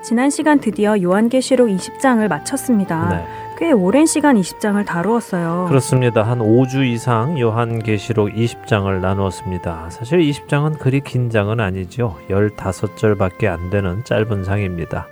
지난 0.00 0.30
시간 0.30 0.58
드디어 0.58 1.00
요한계시록 1.02 1.68
20장을 1.68 2.26
마쳤습니다. 2.26 3.08
네. 3.10 3.26
꽤 3.58 3.72
오랜 3.72 4.06
시간 4.06 4.36
20장을 4.36 4.82
다루었어요. 4.86 5.66
그렇습니다. 5.68 6.22
한 6.22 6.38
5주 6.38 6.86
이상 6.86 7.38
요한계시록 7.38 8.30
20장을 8.30 8.98
나누었습니다. 8.98 9.90
사실 9.90 10.20
20장은 10.20 10.78
그리 10.78 11.00
긴 11.00 11.28
장은 11.28 11.60
아니죠. 11.60 12.16
15절밖에 12.30 13.46
안 13.46 13.68
되는 13.68 14.02
짧은 14.04 14.44
장입니다. 14.44 15.08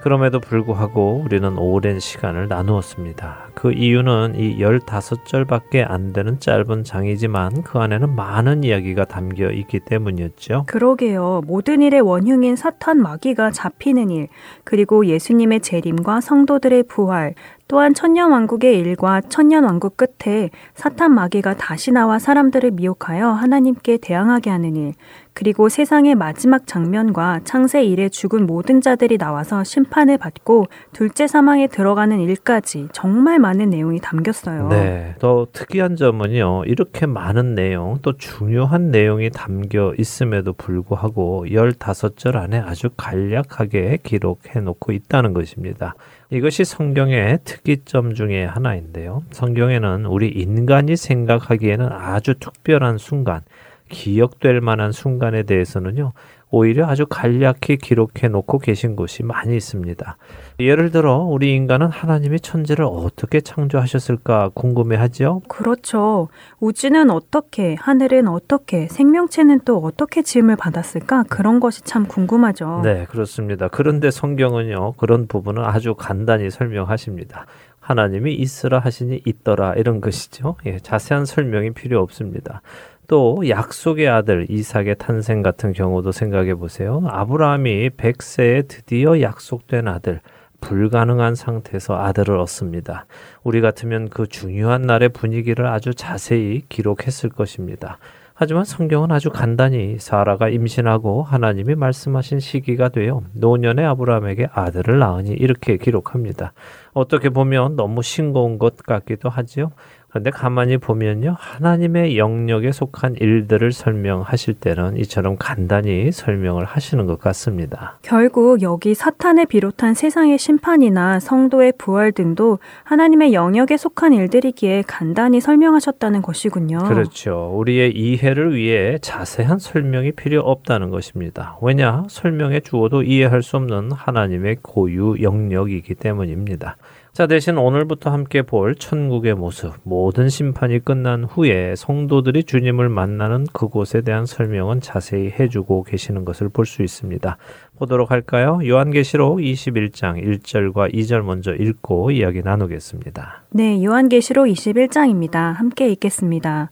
그럼에도 0.00 0.38
불구하고 0.38 1.22
우리는 1.24 1.58
오랜 1.58 1.98
시간을 1.98 2.48
나누었습니다. 2.48 3.48
그 3.54 3.72
이유는 3.72 4.34
이 4.36 4.58
15절밖에 4.58 5.84
안 5.84 6.12
되는 6.12 6.38
짧은 6.38 6.84
장이지만 6.84 7.64
그 7.64 7.80
안에는 7.80 8.14
많은 8.14 8.62
이야기가 8.62 9.06
담겨 9.06 9.50
있기 9.50 9.80
때문이었죠. 9.80 10.64
그러게요. 10.68 11.42
모든 11.46 11.82
일의 11.82 12.00
원흉인 12.00 12.54
사탄 12.54 12.98
마귀가 13.02 13.50
잡히는 13.50 14.10
일, 14.10 14.28
그리고 14.62 15.04
예수님의 15.06 15.60
재림과 15.60 16.20
성도들의 16.20 16.84
부활, 16.84 17.34
또한 17.66 17.92
천년왕국의 17.92 18.78
일과 18.78 19.20
천년왕국 19.20 19.96
끝에 19.96 20.50
사탄 20.74 21.12
마귀가 21.12 21.54
다시 21.56 21.92
나와 21.92 22.18
사람들을 22.18 22.70
미혹하여 22.70 23.28
하나님께 23.28 23.98
대항하게 23.98 24.50
하는 24.50 24.76
일, 24.76 24.94
그리고 25.38 25.68
세상의 25.68 26.16
마지막 26.16 26.66
장면과 26.66 27.42
창세 27.44 27.84
이래 27.84 28.08
죽은 28.08 28.44
모든 28.44 28.80
자들이 28.80 29.18
나와서 29.18 29.62
심판을 29.62 30.18
받고 30.18 30.66
둘째 30.92 31.28
사망에 31.28 31.68
들어가는 31.68 32.18
일까지 32.18 32.88
정말 32.90 33.38
많은 33.38 33.70
내용이 33.70 34.00
담겼어요. 34.00 34.66
네. 34.66 35.14
더 35.20 35.46
특이한 35.52 35.94
점은요. 35.94 36.64
이렇게 36.64 37.06
많은 37.06 37.54
내용, 37.54 38.00
또 38.02 38.16
중요한 38.16 38.90
내용이 38.90 39.30
담겨 39.30 39.94
있음에도 39.96 40.54
불구하고 40.54 41.46
15절 41.46 42.34
안에 42.34 42.58
아주 42.58 42.90
간략하게 42.96 43.98
기록해 44.02 44.58
놓고 44.60 44.90
있다는 44.90 45.34
것입니다. 45.34 45.94
이것이 46.30 46.64
성경의 46.64 47.38
특이점 47.44 48.14
중에 48.14 48.44
하나인데요. 48.44 49.22
성경에는 49.30 50.04
우리 50.06 50.30
인간이 50.30 50.96
생각하기에는 50.96 51.92
아주 51.92 52.34
특별한 52.40 52.98
순간, 52.98 53.42
기억될 53.88 54.60
만한 54.60 54.92
순간에 54.92 55.42
대해서는요, 55.42 56.12
오히려 56.50 56.86
아주 56.86 57.04
간략히 57.06 57.76
기록해 57.76 58.28
놓고 58.30 58.58
계신 58.58 58.96
곳이 58.96 59.22
많이 59.22 59.54
있습니다. 59.56 60.16
예를 60.60 60.90
들어, 60.90 61.18
우리 61.18 61.54
인간은 61.54 61.88
하나님이 61.88 62.40
천지를 62.40 62.86
어떻게 62.86 63.40
창조하셨을까 63.40 64.50
궁금해 64.54 64.96
하죠? 64.96 65.42
그렇죠. 65.48 66.28
우주는 66.58 67.10
어떻게, 67.10 67.74
하늘은 67.74 68.28
어떻게, 68.28 68.88
생명체는 68.88 69.60
또 69.66 69.78
어떻게 69.78 70.22
지음을 70.22 70.56
받았을까? 70.56 71.24
그런 71.28 71.60
것이 71.60 71.82
참 71.82 72.06
궁금하죠. 72.06 72.80
네, 72.82 73.04
그렇습니다. 73.10 73.68
그런데 73.68 74.10
성경은요, 74.10 74.92
그런 74.92 75.26
부분은 75.26 75.62
아주 75.64 75.94
간단히 75.94 76.50
설명하십니다. 76.50 77.46
하나님이 77.80 78.34
있으라 78.34 78.80
하시니 78.80 79.22
있더라 79.24 79.72
이런 79.74 80.02
것이죠. 80.02 80.56
예, 80.66 80.78
자세한 80.78 81.24
설명이 81.24 81.70
필요 81.70 82.02
없습니다. 82.02 82.60
또 83.08 83.48
약속의 83.48 84.06
아들 84.06 84.46
이삭의 84.50 84.96
탄생 84.98 85.42
같은 85.42 85.72
경우도 85.72 86.12
생각해 86.12 86.54
보세요. 86.54 87.02
아브라함이 87.06 87.90
100세에 87.96 88.68
드디어 88.68 89.22
약속된 89.22 89.88
아들 89.88 90.20
불가능한 90.60 91.34
상태에서 91.34 91.98
아들을 91.98 92.36
얻습니다. 92.36 93.06
우리 93.42 93.62
같으면 93.62 94.10
그 94.10 94.26
중요한 94.26 94.82
날의 94.82 95.08
분위기를 95.08 95.66
아주 95.66 95.94
자세히 95.94 96.62
기록했을 96.68 97.30
것입니다. 97.30 97.98
하지만 98.40 98.64
성경은 98.64 99.10
아주 99.10 99.30
간단히 99.30 99.98
사라가 99.98 100.48
임신하고 100.48 101.24
하나님이 101.24 101.74
말씀하신 101.74 102.38
시기가 102.38 102.88
되어 102.90 103.22
노년의 103.32 103.84
아브라함에게 103.84 104.50
아들을 104.52 104.98
낳으니 104.98 105.30
이렇게 105.30 105.76
기록합니다. 105.76 106.52
어떻게 106.92 107.30
보면 107.30 107.74
너무 107.74 108.00
싱거운 108.02 108.58
것 108.58 108.76
같기도 108.76 109.28
하지요. 109.28 109.72
그런데 110.10 110.30
가만히 110.30 110.78
보면요. 110.78 111.36
하나님의 111.38 112.16
영역에 112.16 112.72
속한 112.72 113.16
일들을 113.20 113.72
설명하실 113.72 114.54
때는 114.54 114.96
이처럼 114.96 115.36
간단히 115.38 116.10
설명을 116.10 116.64
하시는 116.64 117.06
것 117.06 117.20
같습니다. 117.20 117.98
결국 118.02 118.62
여기 118.62 118.94
사탄을 118.94 119.46
비롯한 119.46 119.92
세상의 119.92 120.38
심판이나 120.38 121.20
성도의 121.20 121.74
부활 121.76 122.12
등도 122.12 122.58
하나님의 122.84 123.34
영역에 123.34 123.76
속한 123.76 124.14
일들이기에 124.14 124.84
간단히 124.86 125.40
설명하셨다는 125.40 126.22
것이군요. 126.22 126.78
그렇죠. 126.78 127.52
우리의 127.54 127.92
이해를 127.94 128.56
위해 128.56 128.98
자세한 129.02 129.58
설명이 129.58 130.12
필요 130.12 130.40
없다는 130.40 130.88
것입니다. 130.88 131.58
왜냐? 131.60 132.04
설명해 132.08 132.60
주어도 132.60 133.02
이해할 133.02 133.42
수 133.42 133.56
없는 133.56 133.92
하나님의 133.92 134.58
고유 134.62 135.16
영역이기 135.20 135.96
때문입니다. 135.96 136.76
자, 137.18 137.26
대신 137.26 137.58
오늘부터 137.58 138.10
함께 138.10 138.42
볼 138.42 138.76
천국의 138.76 139.34
모습, 139.34 139.74
모든 139.82 140.28
심판이 140.28 140.78
끝난 140.78 141.24
후에 141.24 141.74
성도들이 141.74 142.44
주님을 142.44 142.88
만나는 142.88 143.48
그곳에 143.52 144.02
대한 144.02 144.24
설명은 144.24 144.80
자세히 144.80 145.32
해주고 145.36 145.82
계시는 145.82 146.24
것을 146.24 146.48
볼 146.48 146.64
수 146.64 146.84
있습니다. 146.84 147.36
보도록 147.76 148.12
할까요? 148.12 148.60
요한계시록 148.64 149.38
21장 149.38 150.22
1절과 150.22 150.94
2절 150.94 151.22
먼저 151.22 151.56
읽고 151.56 152.12
이야기 152.12 152.40
나누겠습니다. 152.40 153.46
네, 153.50 153.82
요한계시록 153.82 154.46
21장입니다. 154.46 155.54
함께 155.54 155.88
읽겠습니다. 155.88 156.70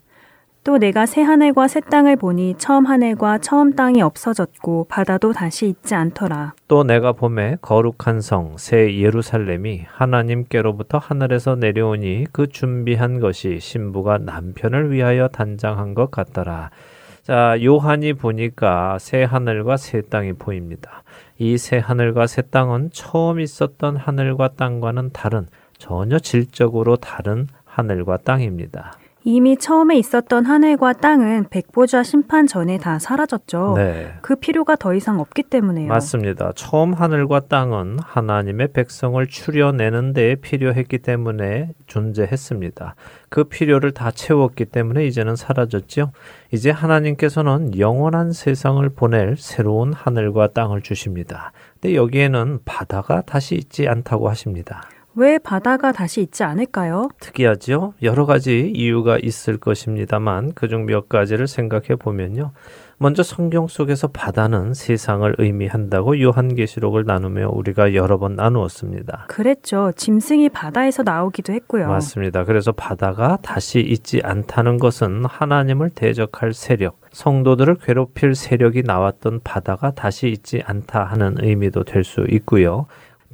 또 0.66 0.78
내가 0.78 1.06
새 1.06 1.22
하늘과 1.22 1.68
새 1.68 1.78
땅을 1.78 2.16
보니 2.16 2.56
처음 2.58 2.86
하늘과 2.86 3.38
처음 3.38 3.76
땅이 3.76 4.02
없어졌고 4.02 4.86
바다도 4.88 5.32
다시 5.32 5.68
있지 5.68 5.94
않더라. 5.94 6.54
또 6.66 6.82
내가 6.82 7.12
봄에 7.12 7.58
거룩한 7.62 8.20
성 8.20 8.56
새 8.58 8.98
예루살렘이 8.98 9.84
하나님께로부터 9.86 10.98
하늘에서 10.98 11.54
내려오니 11.54 12.26
그 12.32 12.48
준비한 12.48 13.20
것이 13.20 13.60
신부가 13.60 14.18
남편을 14.18 14.90
위하여 14.90 15.28
단장한 15.28 15.94
것 15.94 16.10
같더라. 16.10 16.70
자, 17.22 17.56
요한이 17.62 18.14
보니까 18.14 18.98
새 18.98 19.22
하늘과 19.22 19.76
새 19.76 20.00
땅이 20.00 20.32
보입니다. 20.32 21.04
이 21.38 21.56
새 21.58 21.78
하늘과 21.78 22.26
새 22.26 22.42
땅은 22.42 22.90
처음 22.92 23.38
있었던 23.38 23.96
하늘과 23.96 24.54
땅과는 24.56 25.10
다른 25.12 25.46
전혀 25.78 26.18
질적으로 26.18 26.96
다른 26.96 27.46
하늘과 27.64 28.16
땅입니다. 28.24 28.94
이미 29.28 29.56
처음에 29.56 29.98
있었던 29.98 30.46
하늘과 30.46 30.92
땅은 30.92 31.46
백보자 31.50 32.04
심판 32.04 32.46
전에 32.46 32.78
다 32.78 33.00
사라졌죠. 33.00 33.74
네. 33.76 34.14
그 34.22 34.36
필요가 34.36 34.76
더 34.76 34.94
이상 34.94 35.18
없기 35.18 35.42
때문에요. 35.42 35.88
맞습니다. 35.88 36.52
처음 36.54 36.92
하늘과 36.92 37.48
땅은 37.48 37.98
하나님의 38.00 38.68
백성을 38.72 39.26
추려내는 39.26 40.12
데 40.12 40.36
필요했기 40.36 40.98
때문에 40.98 41.72
존재했습니다. 41.88 42.94
그 43.28 43.42
필요를 43.42 43.90
다 43.90 44.12
채웠기 44.12 44.66
때문에 44.66 45.04
이제는 45.08 45.34
사라졌죠. 45.34 46.12
이제 46.52 46.70
하나님께서는 46.70 47.76
영원한 47.80 48.30
세상을 48.30 48.88
보낼 48.90 49.34
새로운 49.36 49.92
하늘과 49.92 50.52
땅을 50.52 50.82
주십니다. 50.82 51.50
근데 51.80 51.96
여기에는 51.96 52.60
바다가 52.64 53.22
다시 53.22 53.56
있지 53.56 53.88
않다고 53.88 54.28
하십니다. 54.28 54.82
왜 55.18 55.38
바다가 55.38 55.92
다시 55.92 56.20
있지 56.20 56.44
않을까요? 56.44 57.08
특이하죠? 57.20 57.94
여러 58.02 58.26
가지 58.26 58.70
이유가 58.74 59.18
있을 59.18 59.56
것입니다만 59.56 60.52
그중 60.54 60.84
몇 60.84 61.08
가지를 61.08 61.46
생각해 61.46 61.96
보면요. 61.98 62.52
먼저 62.98 63.22
성경 63.22 63.66
속에서 63.66 64.08
바다는 64.08 64.72
세상을 64.72 65.34
의미한다고 65.38 66.20
요한계시록을 66.20 67.04
나누며 67.06 67.48
우리가 67.50 67.94
여러 67.94 68.18
번 68.18 68.36
나누었습니다. 68.36 69.26
그랬죠. 69.28 69.92
짐승이 69.96 70.48
바다에서 70.50 71.02
나오기도 71.02 71.52
했고요. 71.52 71.88
맞습니다. 71.88 72.44
그래서 72.44 72.72
바다가 72.72 73.38
다시 73.42 73.80
있지 73.80 74.20
않다는 74.22 74.78
것은 74.78 75.24
하나님을 75.26 75.90
대적할 75.90 76.54
세력, 76.54 77.00
성도들을 77.12 77.76
괴롭힐 77.82 78.34
세력이 78.34 78.82
나왔던 78.84 79.40
바다가 79.44 79.90
다시 79.92 80.28
있지 80.28 80.62
않다 80.64 81.04
하는 81.04 81.36
의미도 81.38 81.84
될 81.84 82.02
수 82.04 82.24
있고요. 82.30 82.86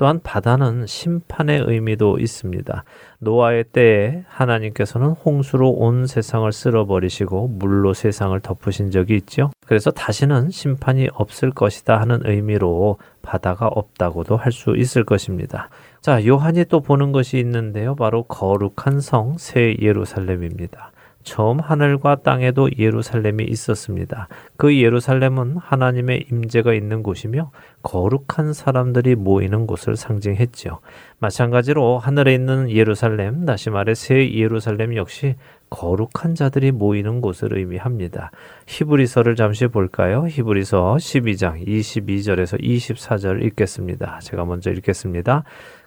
또한 0.03 0.19
바다는 0.21 0.85
심판의 0.85 1.63
의미도 1.65 2.19
있습니다. 2.19 2.83
노아의 3.21 3.63
때에 3.73 4.25
하나님께서는 4.27 5.11
홍수로 5.11 5.71
온 5.71 6.09
세상을 6.09 6.51
쓸어버리시고 6.51 7.47
물로 7.47 7.95
세상을 7.95 8.41
덮으신 8.41 8.91
적이 8.91 9.15
있죠. 9.19 9.53
그래서 9.65 9.93
다시는 9.93 10.51
심판이 10.51 11.09
없을 11.15 11.53
것이다 11.53 12.01
하는 12.01 12.21
의미로 12.25 12.99
바다가 13.23 13.69
없다고도 13.69 14.37
할 14.37 14.51
수 14.51 14.75
있을 14.77 15.05
것입니다. 15.05 15.69
자, 16.01 16.27
요한이 16.27 16.65
또 16.65 16.81
보는 16.81 17.13
것이 17.13 17.39
있는데요. 17.39 17.95
바로 17.95 18.25
거룩한 18.25 18.99
성, 19.01 19.37
새 19.39 19.77
예루살렘입니다. 19.81 20.91
처음 21.23 21.61
하늘과 21.61 22.17
땅에도 22.23 22.69
예루살렘이 22.79 23.45
있었습니다. 23.45 24.29
그 24.57 24.77
예루살렘은 24.79 25.57
하나님의 25.57 26.27
임재가 26.31 26.75
있는 26.75 27.03
곳이며 27.03 27.51
거룩한 27.83 28.53
사람들이 28.53 29.15
모이는 29.15 29.67
곳을 29.67 29.97
상징했지요. 29.97 30.81
마찬가지로 31.19 31.99
하늘에 31.99 32.35
있는 32.35 32.71
예루살렘, 32.71 33.45
다시 33.47 33.71
말해 33.71 33.95
새 33.95 34.33
예루살렘 34.33 34.97
역시 34.97 35.37
거룩한 35.71 36.35
자들이 36.35 36.71
모이는 36.71 37.21
곳을 37.21 37.57
의미합니다. 37.57 38.31
히브리서를 38.67 39.37
잠시 39.37 39.67
볼까요? 39.67 40.27
히브리서 40.29 40.97
12장 40.97 41.67
22절에서 41.67 42.63
24절 42.63 43.43
읽겠습니다. 43.45 44.19
제가 44.23 44.45
먼저 44.45 44.71
읽겠습니다. 44.71 45.45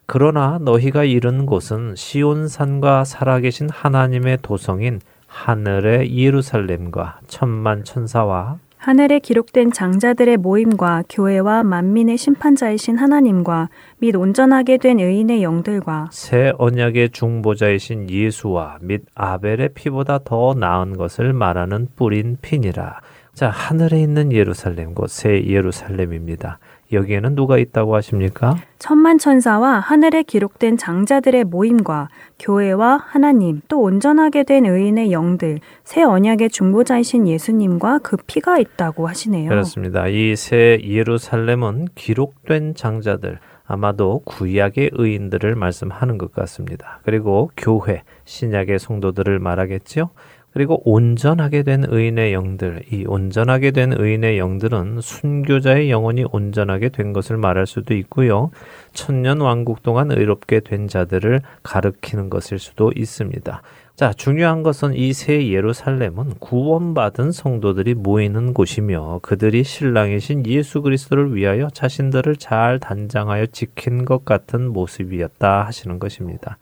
그러나 0.08 0.60
너희가 0.62 1.04
이른 1.04 1.46
곳은 1.46 1.96
시온산과 1.96 3.06
살아계신 3.06 3.70
하나님의 3.70 4.40
도성인 4.42 5.02
하늘의 5.36 6.18
예루살렘과 6.18 7.20
천만 7.28 7.84
천사와 7.84 8.58
하늘에 8.78 9.20
기록된 9.20 9.72
장자들의 9.72 10.38
모임과 10.38 11.04
교회와 11.10 11.64
만민의 11.64 12.18
심판자이신 12.18 12.98
하나님과 12.98 13.70
및 13.98 14.16
온전하게 14.16 14.78
된 14.78 15.00
의인의 15.00 15.44
영들과 15.44 16.08
새 16.12 16.54
언약의 16.58 17.10
중보자이신 17.10 18.10
예수와 18.10 18.78
및 18.82 19.04
아벨의 19.14 19.70
피보다 19.76 20.20
더 20.24 20.54
나은 20.54 20.98
것을 20.98 21.34
말하는 21.34 21.90
뿌린 21.96 22.38
피니라. 22.42 23.02
자, 23.34 23.50
하늘에 23.50 24.02
있는 24.02 24.32
예루살렘 24.32 24.94
곧새 24.94 25.44
예루살렘입니다. 25.46 26.60
여기에는 26.92 27.36
누가 27.36 27.58
있다고 27.58 27.96
하십니까? 27.96 28.56
천만 28.80 29.18
천사와 29.18 29.80
하늘에 29.80 30.22
기록된 30.24 30.78
장자들의 30.78 31.46
모임과 31.46 32.10
교회와 32.40 33.02
하나님 33.08 33.62
또 33.68 33.82
온전하게 33.82 34.44
된 34.44 34.66
의인의 34.66 35.12
영들 35.12 35.60
새 35.84 36.04
언약의 36.04 36.50
중보자이신 36.52 37.28
예수님과 37.28 38.00
그 38.04 38.18
피가 38.28 38.60
있다고 38.60 39.08
하시네요. 39.08 39.50
그렇습니다. 39.50 40.08
이 40.08 40.36
새 40.36 40.80
예루살렘은 40.84 41.88
기록된 41.96 42.76
장자들 42.76 43.40
아마도 43.68 44.22
구약의 44.26 44.92
의인들을 44.94 45.56
말씀하는 45.56 46.20
것 46.20 46.32
같습니다. 46.34 47.00
그리고 47.04 47.50
교회 47.58 48.04
신약의 48.26 48.78
성도들을 48.78 49.40
말하겠지요. 49.40 50.12
그리고 50.56 50.82
온전하게 50.89 51.64
된 51.64 51.84
의인의 51.86 52.32
영들, 52.32 52.84
이 52.89 53.03
온전하게 53.06 53.72
된 53.72 53.91
의인의 53.91 54.38
영들은 54.38 55.01
순교자의 55.01 55.91
영혼이 55.91 56.24
온전하게 56.32 56.89
된 56.89 57.12
것을 57.12 57.36
말할 57.36 57.68
수도 57.68 57.93
있고요. 57.93 58.51
천년 58.93 59.41
왕국 59.41 59.84
동안 59.84 60.12
의롭게 60.12 60.62
된 60.62 60.88
자들을 60.88 61.41
가르키는 61.62 62.30
것일 62.30 62.60
수도 62.60 62.93
있습니다. 62.95 63.62
자, 63.97 64.14
중요한 64.14 64.64
것은 64.64 64.93
이 64.93 65.12
새 65.12 65.49
예루살렘은 65.49 66.36
구원받은 66.39 67.34
성도들이 67.34 67.93
모이는 67.93 68.53
곳이며 68.53 69.20
그들이 69.24 69.66
신랑이신 69.66 70.45
예수 70.47 70.82
그리스도를 70.82 71.36
위하여 71.36 71.68
자신들을 71.70 72.38
잘 72.38 72.80
단장하여 72.80 73.47
지킨 73.47 74.06
것 74.06 74.24
같은 74.24 74.70
모습이었다 74.72 75.66
하시는 75.66 75.99
것입니다. 75.99 76.58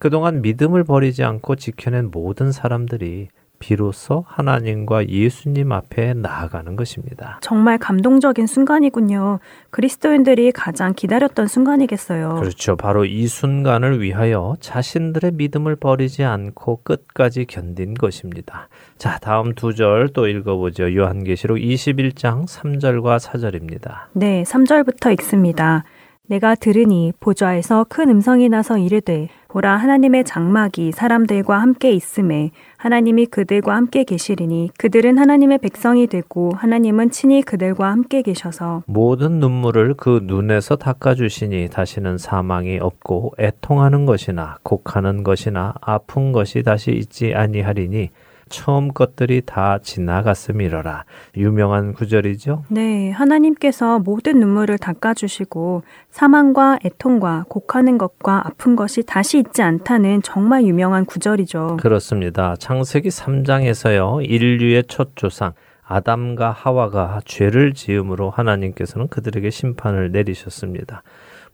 그동안 0.00 0.42
믿음을 0.42 0.82
버리지 0.82 1.22
않고 1.22 1.54
지켜낸 1.56 2.10
모든 2.10 2.50
사람들이 2.50 3.28
비로소 3.62 4.24
하나님과 4.26 5.08
예수님 5.10 5.70
앞에 5.72 6.14
나아가는 6.14 6.74
것입니다. 6.76 7.38
정말 7.42 7.76
감동적인 7.76 8.46
순간이군요. 8.46 9.38
그리스도인들이 9.68 10.50
가장 10.52 10.94
기다렸던 10.94 11.46
순간이겠어요. 11.46 12.36
그렇죠. 12.36 12.76
바로 12.76 13.04
이 13.04 13.26
순간을 13.26 14.00
위하여 14.00 14.56
자신들의 14.60 15.32
믿음을 15.34 15.76
버리지 15.76 16.24
않고 16.24 16.80
끝까지 16.84 17.44
견딘 17.44 17.92
것입니다. 17.92 18.70
자, 18.96 19.18
다음 19.18 19.54
두 19.54 19.74
절 19.74 20.08
또 20.14 20.26
읽어보죠. 20.26 20.96
요한계시록 20.96 21.58
21장 21.58 22.46
3절과 22.48 23.18
4절입니다. 23.20 24.04
네, 24.14 24.42
3절부터 24.44 25.12
읽습니다. 25.12 25.84
내가 26.30 26.54
들으니 26.54 27.12
보좌에서 27.18 27.84
큰 27.88 28.08
음성이 28.08 28.48
나서 28.48 28.78
이르되 28.78 29.28
보라 29.48 29.76
하나님의 29.76 30.22
장막이 30.22 30.92
사람들과 30.92 31.60
함께 31.60 31.90
있음에 31.90 32.52
하나님이 32.76 33.26
그들과 33.26 33.74
함께 33.74 34.04
계시리니 34.04 34.70
그들은 34.78 35.18
하나님의 35.18 35.58
백성이 35.58 36.06
되고 36.06 36.52
하나님은 36.54 37.10
친히 37.10 37.42
그들과 37.42 37.90
함께 37.90 38.22
계셔서 38.22 38.84
모든 38.86 39.40
눈물을 39.40 39.94
그 39.94 40.20
눈에서 40.22 40.76
닦아 40.76 41.16
주시니 41.16 41.68
다시는 41.70 42.16
사망이 42.16 42.78
없고 42.78 43.32
애통하는 43.40 44.06
것이나 44.06 44.58
곡하는 44.62 45.24
것이나 45.24 45.74
아픈 45.80 46.30
것이 46.30 46.62
다시 46.62 46.92
있지 46.92 47.34
아니하리니 47.34 48.10
처음 48.50 48.88
것들이 48.88 49.40
다 49.46 49.78
지나갔음이러라. 49.82 51.04
유명한 51.38 51.94
구절이죠? 51.94 52.64
네, 52.68 53.10
하나님께서 53.10 54.00
모든 54.00 54.40
눈물을 54.40 54.76
닦아주시고 54.76 55.82
사망과 56.10 56.80
애통과 56.84 57.46
곡하는 57.48 57.96
것과 57.96 58.42
아픈 58.44 58.76
것이 58.76 59.02
다시 59.04 59.38
있지 59.38 59.62
않다는 59.62 60.20
정말 60.22 60.64
유명한 60.64 61.06
구절이죠. 61.06 61.78
그렇습니다. 61.80 62.56
창세기 62.56 63.08
3장에서요, 63.08 64.28
인류의 64.28 64.84
첫 64.88 65.10
조상, 65.14 65.52
아담과 65.82 66.50
하와가 66.52 67.20
죄를 67.24 67.72
지음으로 67.74 68.30
하나님께서는 68.30 69.08
그들에게 69.08 69.50
심판을 69.50 70.12
내리셨습니다. 70.12 71.02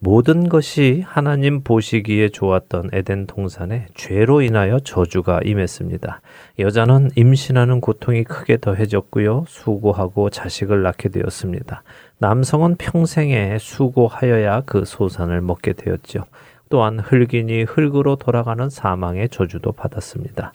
모든 0.07 0.49
것이 0.49 1.03
하나님 1.05 1.65
보시기에 1.65 2.29
좋았던 2.29 2.91
에덴 2.93 3.27
동산에 3.27 3.87
죄로 3.97 4.41
인하여 4.41 4.79
저주가 4.79 5.41
임했습니다. 5.45 6.21
여자는 6.61 7.11
임신하는 7.17 7.81
고통이 7.81 8.23
크게 8.23 8.59
더해졌고요. 8.59 9.47
수고하고 9.49 10.31
자식을 10.31 10.85
낳게 10.85 11.09
되었습니다. 11.09 11.83
남성은 12.19 12.77
평생에 12.77 13.59
수고하여야 13.59 14.61
그 14.65 14.85
소산을 14.85 15.41
먹게 15.41 15.73
되었죠. 15.73 16.21
또한 16.69 17.01
흙이니 17.01 17.65
흙으로 17.65 18.15
돌아가는 18.15 18.71
사망의 18.71 19.31
저주도 19.31 19.73
받았습니다. 19.73 20.53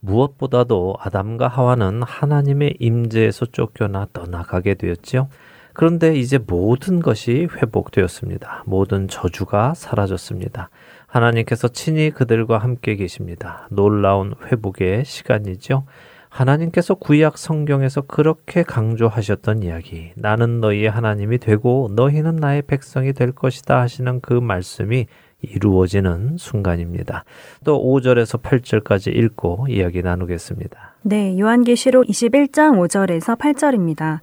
무엇보다도 0.00 0.96
아담과 0.98 1.48
하와는 1.48 2.02
하나님의 2.02 2.76
임재에서 2.78 3.44
쫓겨나 3.52 4.06
떠나가게 4.14 4.72
되었지요. 4.72 5.28
그런데 5.74 6.16
이제 6.16 6.38
모든 6.38 7.00
것이 7.00 7.48
회복되었습니다. 7.56 8.62
모든 8.64 9.08
저주가 9.08 9.74
사라졌습니다. 9.74 10.70
하나님께서 11.06 11.68
친히 11.68 12.10
그들과 12.10 12.58
함께 12.58 12.96
계십니다. 12.96 13.68
놀라운 13.70 14.34
회복의 14.46 15.04
시간이죠. 15.04 15.84
하나님께서 16.28 16.94
구약 16.94 17.38
성경에서 17.38 18.02
그렇게 18.02 18.64
강조하셨던 18.64 19.62
이야기, 19.62 20.10
나는 20.16 20.60
너희의 20.60 20.90
하나님이 20.90 21.38
되고 21.38 21.88
너희는 21.94 22.36
나의 22.36 22.62
백성이 22.62 23.12
될 23.12 23.30
것이다 23.30 23.80
하시는 23.80 24.20
그 24.20 24.32
말씀이 24.32 25.06
이루어지는 25.42 26.36
순간입니다. 26.36 27.24
또 27.64 27.80
5절에서 27.80 28.42
8절까지 28.42 29.14
읽고 29.14 29.66
이야기 29.68 30.02
나누겠습니다. 30.02 30.96
네, 31.02 31.38
요한계시록 31.38 32.06
21장 32.06 32.78
5절에서 32.80 33.38
8절입니다. 33.38 34.20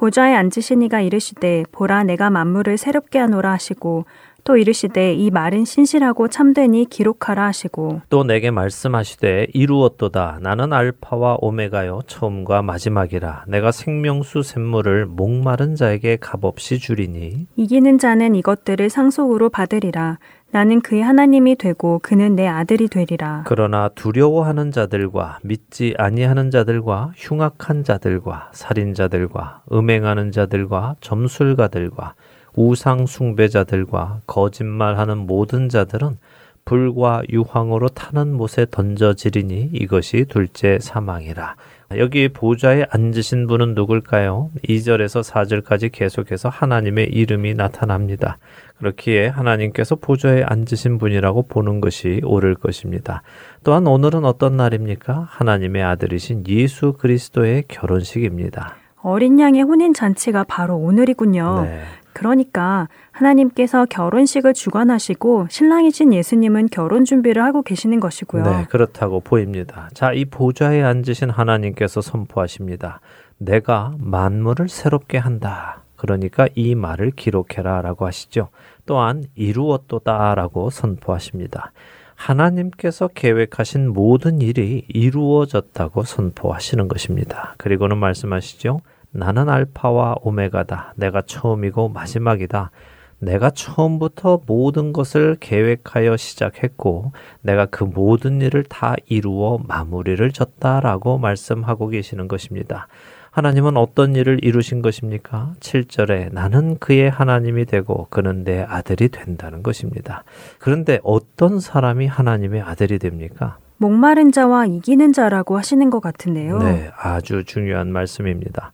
보좌에 0.00 0.34
앉으신 0.34 0.80
이가 0.80 1.02
이르시되 1.02 1.64
보라 1.72 2.04
내가 2.04 2.30
만물을 2.30 2.78
새롭게 2.78 3.18
하노라 3.18 3.52
하시고 3.52 4.06
또 4.44 4.56
이르시되 4.56 5.12
이 5.12 5.30
말은 5.30 5.66
신실하고 5.66 6.28
참되니 6.28 6.86
기록하라 6.88 7.44
하시고. 7.44 8.00
또 8.08 8.24
내게 8.24 8.50
말씀하시되 8.50 9.48
이루었도다. 9.52 10.38
나는 10.40 10.72
알파와 10.72 11.36
오메가요 11.40 12.00
처음과 12.06 12.62
마지막이라. 12.62 13.44
내가 13.48 13.70
생명수 13.70 14.42
샘물을 14.42 15.04
목마른 15.04 15.74
자에게 15.74 16.16
값없이 16.16 16.78
주리니. 16.78 17.48
이기는 17.56 17.98
자는 17.98 18.34
이것들을 18.34 18.88
상속으로 18.88 19.50
받으리라 19.50 20.18
나는 20.52 20.80
그의 20.80 21.02
하나님이 21.02 21.56
되고 21.56 22.00
그는 22.02 22.34
내 22.34 22.46
아들이 22.46 22.88
되리라. 22.88 23.44
그러나 23.46 23.88
두려워하는 23.88 24.72
자들과 24.72 25.38
믿지 25.42 25.94
아니하는 25.96 26.50
자들과 26.50 27.12
흉악한 27.16 27.84
자들과 27.84 28.50
살인자들과 28.52 29.62
음행하는 29.72 30.32
자들과 30.32 30.96
점술가들과 31.00 32.14
우상 32.56 33.06
숭배자들과 33.06 34.22
거짓말하는 34.26 35.18
모든 35.18 35.68
자들은 35.68 36.18
불과 36.64 37.22
유황으로 37.30 37.88
타는 37.88 38.32
못에 38.32 38.66
던져지리니 38.70 39.70
이것이 39.72 40.26
둘째 40.28 40.78
사망이라. 40.80 41.56
여기 41.96 42.28
보좌에 42.28 42.86
앉으신 42.88 43.48
분은 43.48 43.74
누굴까요? 43.74 44.50
2절에서 44.68 45.28
4절까지 45.28 45.90
계속해서 45.90 46.48
하나님의 46.48 47.06
이름이 47.06 47.54
나타납니다. 47.54 48.38
그렇기에 48.78 49.26
하나님께서 49.26 49.96
보좌에 49.96 50.44
앉으신 50.44 50.98
분이라고 50.98 51.48
보는 51.48 51.80
것이 51.80 52.20
옳을 52.24 52.54
것입니다. 52.54 53.22
또한 53.64 53.88
오늘은 53.88 54.24
어떤 54.24 54.56
날입니까? 54.56 55.26
하나님의 55.30 55.82
아들이신 55.82 56.44
예수 56.46 56.92
그리스도의 56.92 57.64
결혼식입니다. 57.66 58.76
어린 59.02 59.40
양의 59.40 59.62
혼인 59.62 59.92
잔치가 59.92 60.44
바로 60.44 60.76
오늘이군요. 60.76 61.62
네. 61.64 61.82
그러니까 62.12 62.88
하나님께서 63.12 63.86
결혼식을 63.86 64.54
주관하시고 64.54 65.46
신랑이신 65.50 66.12
예수님은 66.12 66.68
결혼 66.70 67.04
준비를 67.04 67.42
하고 67.42 67.62
계시는 67.62 68.00
것이고요. 68.00 68.42
네, 68.42 68.66
그렇다고 68.68 69.20
보입니다. 69.20 69.88
자, 69.94 70.12
이 70.12 70.24
보좌에 70.24 70.82
앉으신 70.82 71.30
하나님께서 71.30 72.00
선포하십니다. 72.00 73.00
내가 73.38 73.94
만물을 73.98 74.68
새롭게 74.68 75.18
한다. 75.18 75.82
그러니까 75.96 76.48
이 76.54 76.74
말을 76.74 77.10
기록해라 77.10 77.82
라고 77.82 78.06
하시죠. 78.06 78.48
또한 78.86 79.24
이루었도다 79.34 80.34
라고 80.34 80.70
선포하십니다. 80.70 81.72
하나님께서 82.14 83.08
계획하신 83.08 83.92
모든 83.92 84.40
일이 84.40 84.84
이루어졌다고 84.88 86.04
선포하시는 86.04 86.88
것입니다. 86.88 87.54
그리고는 87.56 87.96
말씀하시죠. 87.96 88.80
나는 89.12 89.48
알파와 89.48 90.16
오메가다. 90.22 90.94
내가 90.96 91.22
처음이고 91.22 91.88
마지막이다. 91.88 92.70
내가 93.18 93.50
처음부터 93.50 94.40
모든 94.46 94.92
것을 94.92 95.36
계획하여 95.40 96.16
시작했고, 96.16 97.12
내가 97.42 97.66
그 97.66 97.84
모든 97.84 98.40
일을 98.40 98.64
다 98.64 98.94
이루어 99.06 99.58
마무리를 99.66 100.30
졌다라고 100.32 101.18
말씀하고 101.18 101.88
계시는 101.88 102.28
것입니다. 102.28 102.88
하나님은 103.30 103.76
어떤 103.76 104.16
일을 104.16 104.42
이루신 104.42 104.82
것입니까? 104.82 105.52
7절에 105.60 106.32
나는 106.32 106.78
그의 106.78 107.10
하나님이 107.10 107.64
되고 107.66 108.06
그는 108.10 108.42
내 108.42 108.62
아들이 108.62 109.08
된다는 109.08 109.62
것입니다. 109.62 110.24
그런데 110.58 110.98
어떤 111.04 111.60
사람이 111.60 112.06
하나님의 112.06 112.62
아들이 112.62 112.98
됩니까? 112.98 113.58
목마른 113.76 114.32
자와 114.32 114.66
이기는 114.66 115.12
자라고 115.12 115.56
하시는 115.56 115.88
것 115.90 116.00
같은데요. 116.00 116.58
네, 116.58 116.90
아주 116.98 117.44
중요한 117.44 117.92
말씀입니다. 117.92 118.72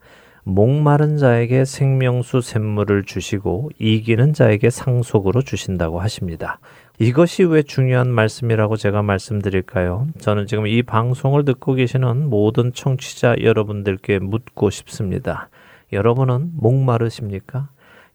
목마른 0.48 1.16
자에게 1.16 1.64
생명수 1.64 2.40
샘물을 2.40 3.02
주시고 3.02 3.70
이기는 3.80 4.32
자에게 4.32 4.70
상속으로 4.70 5.42
주신다고 5.42 5.98
하십니다. 5.98 6.60
이것이 7.00 7.42
왜 7.42 7.64
중요한 7.64 8.12
말씀이라고 8.12 8.76
제가 8.76 9.02
말씀드릴까요? 9.02 10.06
저는 10.20 10.46
지금 10.46 10.68
이 10.68 10.84
방송을 10.84 11.44
듣고 11.44 11.74
계시는 11.74 12.30
모든 12.30 12.72
청취자 12.72 13.42
여러분들께 13.42 14.20
묻고 14.20 14.70
싶습니다. 14.70 15.48
여러분은 15.92 16.52
목마르십니까? 16.54 17.68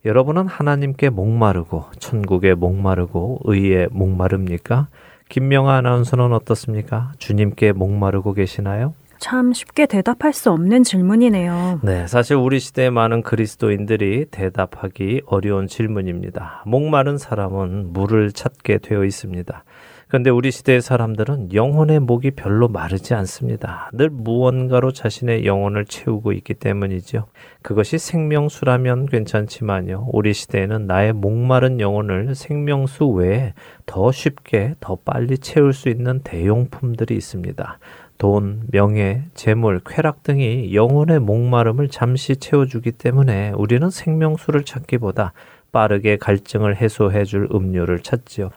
여러분은 0.06 0.48
하나님께 0.48 1.10
목마르고 1.10 1.88
천국에 2.00 2.54
목마르고 2.54 3.42
의에 3.44 3.90
목마릅니까? 3.92 4.88
김명아 5.28 5.76
아나운서는 5.76 6.32
어떻습니까? 6.32 7.12
주님께 7.18 7.74
목마르고 7.74 8.34
계시나요? 8.34 8.94
참 9.22 9.54
쉽게 9.54 9.86
대답할 9.86 10.34
수 10.34 10.52
없는 10.52 10.84
질문이네요. 10.84 11.82
네, 11.84 12.08
사실 12.08 12.36
우리 12.36 12.60
시대의 12.60 12.90
많은 12.90 13.22
그리스도인들이 13.22 14.26
대답하기 14.32 15.22
어려운 15.28 15.68
질문입니다. 15.68 16.64
목마른 16.66 17.20
사람은 17.20 17.94
물을 17.94 18.32
찾게 18.32 18.80
되어 18.80 19.06
있습니다. 19.06 19.64
그런데 20.08 20.30
우리 20.30 20.52
시대의 20.52 20.82
사람들은 20.82 21.54
영혼의 21.54 22.02
목이 22.02 22.32
별로 22.32 22.68
마르지 22.68 23.14
않습니다. 23.14 23.90
늘 23.94 24.10
무언가로 24.10 24.92
자신의 24.92 25.46
영혼을 25.46 25.86
채우고 25.86 26.34
있기 26.34 26.56
때문이죠. 26.56 27.28
그것이 27.62 27.98
생명수라면 27.98 29.06
괜찮지만요. 29.06 30.10
우리 30.12 30.34
시대에는 30.34 30.86
나의 30.86 31.14
목마른 31.14 31.80
영혼을 31.80 32.36
생명수 32.36 33.08
외에 33.08 33.54
더 33.86 34.12
쉽게, 34.12 34.74
더 34.82 34.98
빨리 34.98 35.38
채울 35.38 35.72
수 35.72 35.88
있는 35.88 36.20
대용품들이 36.24 37.16
있습니다. 37.16 37.80
돈, 38.22 38.62
명예, 38.72 39.24
재물, 39.34 39.82
쾌락 39.84 40.22
등이 40.22 40.76
영혼의 40.76 41.18
목마름을 41.18 41.88
잠시 41.90 42.36
채워주기 42.36 42.92
때문에 42.92 43.52
우리는 43.56 43.90
생명수를 43.90 44.64
찾기보다 44.64 45.34
빠르게 45.72 46.18
갈증을 46.18 46.76
해소해 46.76 47.26
줄 47.26 47.50
음료를 47.52 48.02
찾지요. 48.04 48.52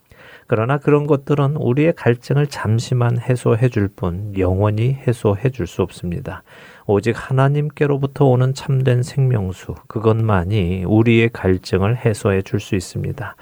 그러나 0.48 0.76
그런 0.76 1.06
것들은 1.06 1.56
우리의 1.56 1.94
갈증을 1.94 2.48
잠시만 2.48 3.18
해소해 3.18 3.70
줄 3.70 3.88
뿐 3.88 4.34
영원히 4.36 4.92
해소해 4.92 5.48
줄 5.48 5.66
수 5.66 5.80
없습니다. 5.80 6.42
오직 6.86 7.14
하나님께로부터 7.16 8.26
오는 8.26 8.52
참된 8.52 9.02
생명수, 9.02 9.76
그것만이 9.86 10.84
우리의 10.84 11.30
갈증을 11.32 12.04
해소해 12.04 12.42
줄 12.42 12.60
수 12.60 12.74
있습니다. 12.74 13.34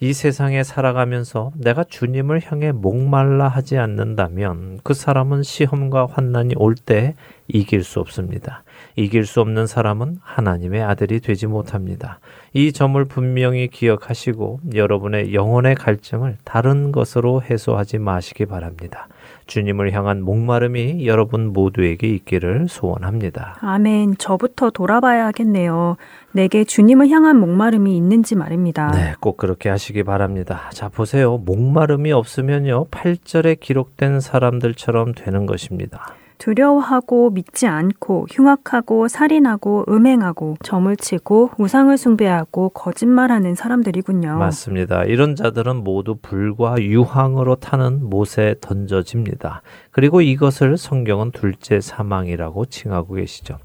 이 0.00 0.12
세상에 0.12 0.62
살아가면서 0.62 1.50
내가 1.56 1.82
주님을 1.82 2.40
향해 2.44 2.70
목말라 2.70 3.48
하지 3.48 3.78
않는다면 3.78 4.78
그 4.84 4.94
사람은 4.94 5.42
시험과 5.42 6.06
환난이 6.12 6.54
올 6.56 6.76
때 6.76 7.14
이길 7.48 7.82
수 7.82 7.98
없습니다. 7.98 8.62
이길 8.94 9.26
수 9.26 9.40
없는 9.40 9.66
사람은 9.66 10.18
하나님의 10.22 10.82
아들이 10.82 11.18
되지 11.18 11.48
못합니다. 11.48 12.20
이 12.52 12.72
점을 12.72 13.02
분명히 13.06 13.66
기억하시고 13.66 14.60
여러분의 14.74 15.34
영혼의 15.34 15.74
갈증을 15.74 16.36
다른 16.44 16.92
것으로 16.92 17.42
해소하지 17.42 17.98
마시기 17.98 18.46
바랍니다. 18.46 19.08
주님을 19.48 19.92
향한 19.92 20.22
목마름이 20.22 21.06
여러분 21.06 21.52
모두에게 21.52 22.06
있기를 22.06 22.68
소원합니다. 22.68 23.56
아멘. 23.60 24.18
저부터 24.18 24.70
돌아봐야 24.70 25.26
하겠네요. 25.26 25.96
내게 26.32 26.62
주님을 26.64 27.08
향한 27.08 27.38
목마름이 27.38 27.96
있는지 27.96 28.36
말입니다. 28.36 28.92
네, 28.92 29.14
꼭 29.18 29.36
그렇게 29.36 29.68
하시기 29.68 30.04
바랍니다. 30.04 30.70
자, 30.72 30.88
보세요. 30.88 31.38
목마름이 31.38 32.12
없으면요. 32.12 32.86
8절에 32.90 33.58
기록된 33.58 34.20
사람들처럼 34.20 35.14
되는 35.14 35.46
것입니다. 35.46 36.14
두려워하고 36.38 37.30
믿지 37.30 37.66
않고 37.66 38.26
흉악하고 38.30 39.08
살인하고 39.08 39.84
음행하고 39.88 40.56
점을 40.62 40.94
치고 40.96 41.50
우상을 41.58 41.96
숭배하고 41.96 42.70
거짓말하는 42.70 43.54
사람들이군요. 43.54 44.38
맞습니다. 44.38 45.04
이런 45.04 45.36
자들은 45.36 45.76
모두 45.76 46.16
불과 46.20 46.80
유황으로 46.80 47.56
타는 47.56 48.08
못에 48.08 48.54
던져집니다. 48.60 49.62
그리고 49.90 50.20
이것을 50.20 50.76
성경은 50.76 51.32
둘째 51.32 51.80
사망이라고 51.80 52.66
칭하고 52.66 53.14
계시죠. 53.14 53.58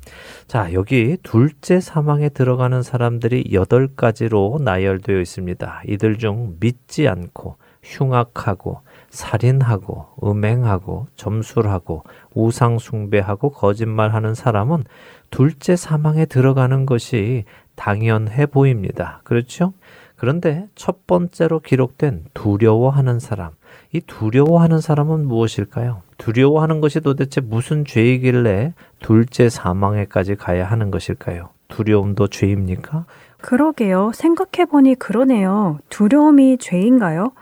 자, 0.47 0.73
여기 0.73 1.17
둘째 1.23 1.79
사망에 1.79 2.29
들어가는 2.29 2.81
사람들이 2.81 3.49
여덟 3.53 3.87
가지로 3.87 4.59
나열되어 4.61 5.19
있습니다. 5.19 5.83
이들 5.87 6.17
중 6.17 6.55
믿지 6.59 7.07
않고 7.07 7.57
흉악하고 7.83 8.81
살인하고 9.13 10.07
음행하고 10.23 11.07
점술하고 11.15 12.03
우상 12.33 12.79
숭배하고 12.79 13.51
거짓말하는 13.51 14.33
사람은 14.33 14.85
둘째 15.29 15.75
사망에 15.75 16.25
들어가는 16.25 16.85
것이 16.87 17.45
당연해 17.75 18.47
보입니다. 18.47 19.21
그렇죠? 19.23 19.73
그런데 20.15 20.67
첫 20.73 21.05
번째로 21.05 21.59
기록된 21.59 22.25
두려워하는 22.33 23.19
사람. 23.19 23.51
이 23.91 24.01
두려워하는 24.01 24.81
사람은 24.81 25.27
무엇일까요? 25.27 26.01
두려워하는 26.17 26.81
것이 26.81 26.99
도대체 26.99 27.39
무슨 27.41 27.85
죄이길래 27.85 28.73
둘째 28.99 29.49
사망에까지 29.49 30.35
가야 30.35 30.65
하는 30.65 30.89
것일까요? 30.89 31.49
두려움도 31.67 32.27
죄입니까? 32.27 33.05
그러게요. 33.41 34.11
생각해보니 34.13 34.95
그러네요. 34.95 35.79
두려움이 35.89 36.57
죄인가요? 36.59 37.33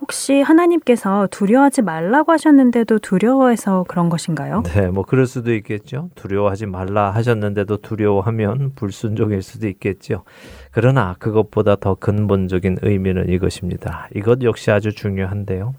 혹시 0.00 0.40
하나님께서 0.40 1.26
두려워하지 1.30 1.82
말라고 1.82 2.32
하셨는데도 2.32 2.98
두려워해서 2.98 3.84
그런 3.88 4.08
것인가요? 4.08 4.62
네, 4.62 4.88
뭐 4.88 5.04
그럴 5.04 5.26
수도 5.26 5.54
있겠죠. 5.54 6.10
두려워하지 6.14 6.66
말라 6.66 7.10
하셨는데도 7.10 7.78
두려워하면 7.78 8.72
불순종일 8.76 9.42
수도 9.42 9.66
있겠죠. 9.68 10.24
그러나 10.70 11.16
그것보다 11.18 11.76
더 11.76 11.94
근본적인 11.94 12.78
의미는 12.82 13.28
이것입니다. 13.28 14.08
이것 14.14 14.42
역시 14.42 14.70
아주 14.70 14.92
중요한데요. 14.92 15.74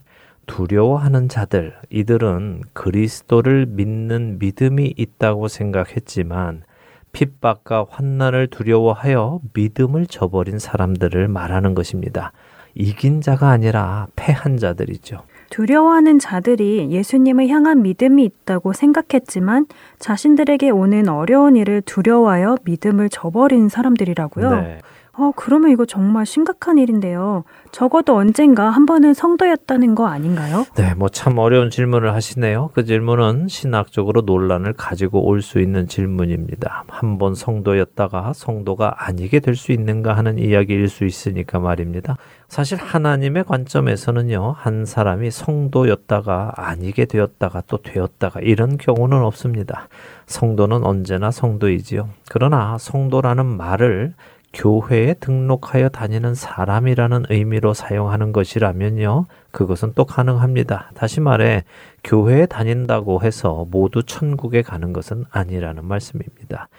두려워하는 0.48 1.30
자들, 1.30 1.76
이들은 1.90 2.62
그리스도를 2.74 3.66
믿는 3.66 4.40
믿음이 4.40 4.94
있다고 4.98 5.48
생각했지만 5.50 6.64
핍박과 7.12 7.88
환난을 7.90 8.48
두려워하여 8.48 9.40
믿음을 9.54 10.08
저버린 10.08 10.60
사람들을 10.60 11.28
말하는 11.28 11.74
것입니다. 11.74 12.32
이긴 12.78 13.22
자가 13.22 13.50
아니라 13.50 14.08
패한 14.16 14.58
자들이죠. 14.58 15.22
두려워하는 15.50 16.20
자들이 16.20 16.90
예수님을 16.92 17.48
향한 17.48 17.82
믿음이 17.82 18.24
있다고 18.24 18.74
생각했지만 18.74 19.66
자신들에게 20.00 20.70
오는 20.70 21.08
어려운 21.10 21.56
일을 21.56 21.82
두려워하여 21.82 22.58
믿음을 22.66 23.10
저버린 23.10 23.70
사람들이라고요. 23.70 24.50
네. 24.62 24.80
어, 25.20 25.32
그러면 25.36 25.72
이거 25.72 25.84
정말 25.86 26.28
심각한 26.28 26.78
일인데요. 26.78 27.44
적어도 27.72 28.16
언젠가 28.16 28.70
한 28.70 28.86
번은 28.86 29.16
성도였다는 29.16 29.96
거 29.96 30.06
아닌가요? 30.06 30.66
네, 30.76 30.94
뭐 30.94 31.10
참 31.10 31.40
어려운 31.40 31.72
질문을 31.72 32.14
하시네요. 32.14 32.70
그 32.76 32.86
질문은 32.86 33.48
신학적으로 33.48 34.22
논란을 34.22 34.74
가지고 34.74 35.26
올 35.26 35.42
수 35.42 35.60
있는 35.60 35.88
질문입니다. 35.88 36.84
한 36.88 37.18
번 37.18 37.34
성도였다가 37.34 38.34
성도가 38.36 39.08
아니게 39.08 39.40
될 39.40 39.56
수 39.56 39.72
있는가 39.72 40.14
하는 40.16 40.38
이야기일 40.38 40.88
수 40.88 41.04
있으니까 41.04 41.58
말입니다. 41.60 42.18
사실 42.48 42.78
하나님의 42.78 43.44
관점에서는요, 43.44 44.56
한 44.58 44.86
사람이 44.86 45.32
성도였다가 45.32 46.54
아니게 46.56 47.06
되었다가 47.06 47.64
또 47.68 47.82
되었다가 47.82 48.40
이런 48.40 48.78
경우는 48.78 49.22
없습니다. 49.22 49.90
성도는 50.28 50.84
언제나 50.86 51.30
성도이지요. 51.30 52.10
그러나 52.30 52.78
성도라는 52.78 53.46
말을 53.46 54.14
교회에 54.54 55.14
등록하여 55.16 55.90
다니는 55.90 56.34
사람이라는 56.34 57.26
의미로 57.30 57.74
사용하는 57.74 58.32
것이라면요. 58.32 59.26
그것은 59.52 59.92
또 59.94 60.06
가능합니다. 60.06 60.92
다시 60.96 61.20
말해, 61.20 61.64
교회에 62.04 62.46
다닌다고 62.46 63.22
해서 63.24 63.68
모두 63.70 64.04
천국에 64.04 64.62
가는 64.62 64.94
것은 64.94 65.26
아니라는 65.32 65.86
말씀입니다. 65.86 66.70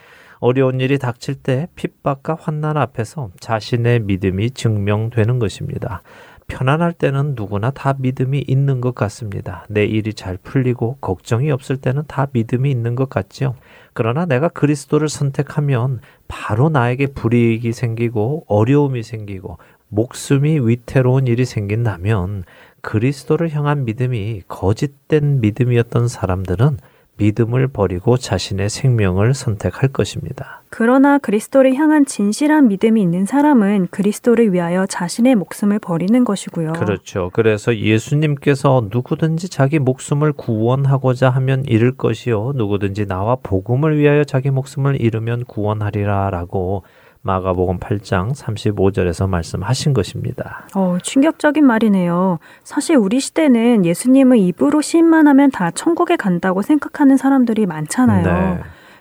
어려운 0.40 0.80
일이 0.80 0.98
닥칠 0.98 1.34
때 1.34 1.68
핍박과 1.74 2.36
환난 2.40 2.76
앞에서 2.76 3.30
자신의 3.40 4.00
믿음이 4.00 4.52
증명되는 4.52 5.38
것입니다. 5.38 6.02
편안할 6.48 6.92
때는 6.92 7.34
누구나 7.36 7.70
다 7.70 7.94
믿음이 7.98 8.44
있는 8.48 8.80
것 8.80 8.94
같습니다. 8.94 9.66
내 9.68 9.84
일이 9.84 10.14
잘 10.14 10.38
풀리고 10.38 10.96
걱정이 11.00 11.50
없을 11.50 11.76
때는 11.76 12.04
다 12.08 12.26
믿음이 12.32 12.70
있는 12.70 12.94
것 12.94 13.10
같지요. 13.10 13.54
그러나 13.92 14.24
내가 14.24 14.48
그리스도를 14.48 15.08
선택하면 15.10 16.00
바로 16.26 16.70
나에게 16.70 17.08
불이익이 17.08 17.72
생기고 17.72 18.44
어려움이 18.48 19.02
생기고 19.02 19.58
목숨이 19.88 20.60
위태로운 20.60 21.26
일이 21.26 21.44
생긴다면 21.44 22.44
그리스도를 22.80 23.50
향한 23.54 23.84
믿음이 23.84 24.42
거짓된 24.48 25.40
믿음이었던 25.40 26.08
사람들은 26.08 26.78
믿음을 27.18 27.68
버리고 27.68 28.16
자신의 28.16 28.70
생명을 28.70 29.34
선택할 29.34 29.90
것입니다. 29.90 30.62
그러나 30.70 31.18
그리스도를 31.18 31.74
향한 31.74 32.06
진실한 32.06 32.68
믿음이 32.68 33.00
있는 33.00 33.26
사람은 33.26 33.88
그리스도를 33.90 34.52
위하여 34.52 34.86
자신의 34.86 35.34
목숨을 35.34 35.78
버리는 35.78 36.24
것이고요. 36.24 36.74
그렇죠. 36.74 37.30
그래서 37.32 37.76
예수님께서 37.76 38.88
누구든지 38.90 39.48
자기 39.48 39.78
목숨을 39.78 40.32
구원하고자 40.32 41.30
하면 41.30 41.64
잃을 41.66 41.96
것이요. 41.96 42.52
누구든지 42.54 43.06
나와 43.06 43.36
복음을 43.36 43.98
위하여 43.98 44.24
자기 44.24 44.50
목숨을 44.50 45.00
잃으면 45.00 45.44
구원하리라 45.44 46.30
라고 46.30 46.84
마가복음 47.22 47.78
8장 47.78 48.34
35절에서 48.34 49.28
말씀하신 49.28 49.92
것입니다. 49.94 50.66
어, 50.74 50.98
충격적인 51.02 51.64
말이네요. 51.64 52.38
사실 52.64 52.96
우리 52.96 53.20
시대는 53.20 53.84
예수님을 53.84 54.38
입으로 54.38 54.80
시인만 54.80 55.26
하면 55.28 55.50
다 55.50 55.70
천국에 55.70 56.16
간다고 56.16 56.62
생각하는 56.62 57.16
사람들이 57.16 57.66
많잖아요. 57.66 58.24
네. 58.24 58.60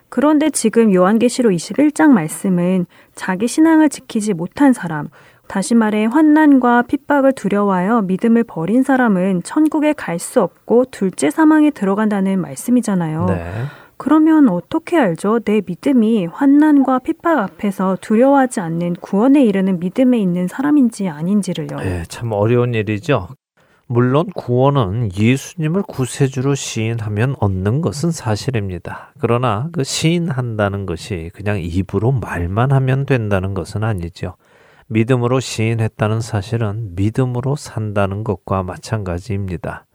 그런데 0.09 0.49
지금 0.49 0.93
요한계시록 0.93 1.51
21장 1.51 2.09
말씀은 2.09 2.85
자기 3.15 3.47
신앙을 3.47 3.89
지키지 3.89 4.33
못한 4.33 4.73
사람, 4.73 5.09
다시 5.47 5.75
말해 5.75 6.05
환난과 6.05 6.83
핍박을 6.83 7.33
두려워하여 7.33 8.01
믿음을 8.01 8.43
버린 8.43 8.83
사람은 8.83 9.43
천국에 9.43 9.93
갈 9.93 10.19
수 10.19 10.41
없고 10.41 10.85
둘째 10.91 11.29
사망에 11.29 11.69
들어간다는 11.71 12.41
말씀이잖아요. 12.41 13.25
네. 13.25 13.51
그러면 13.97 14.49
어떻게 14.49 14.97
알죠? 14.97 15.39
내 15.39 15.61
믿음이 15.65 16.27
환난과 16.27 16.99
핍박 16.99 17.39
앞에서 17.39 17.97
두려워하지 17.99 18.59
않는 18.59 18.93
구원에 19.01 19.43
이르는 19.43 19.79
믿음에 19.79 20.19
있는 20.19 20.47
사람인지 20.47 21.07
아닌지를요. 21.07 21.77
네, 21.77 22.03
참 22.07 22.31
어려운 22.31 22.73
일이죠. 22.73 23.27
물론 23.89 24.29
구원은 24.35 25.11
예수님을 25.17 25.83
구세주로 25.83 26.55
시인하면 26.55 27.35
얻는 27.39 27.81
것은 27.81 28.11
사실입니다. 28.11 29.13
그러나 29.17 29.69
그 29.71 29.83
시인한다는 29.83 30.85
것이 30.85 31.31
그냥 31.33 31.59
입으로 31.61 32.11
말만 32.11 32.73
하면 32.73 33.05
된다는 33.05 33.53
것은 33.53 33.83
아니죠. 33.83 34.35
믿음으로 34.87 35.39
시인했다는 35.39 36.21
사실은 36.21 36.95
믿음으로 36.95 37.55
산다는 37.55 38.23
것과 38.23 38.63
마찬가지입니다. 38.63 39.86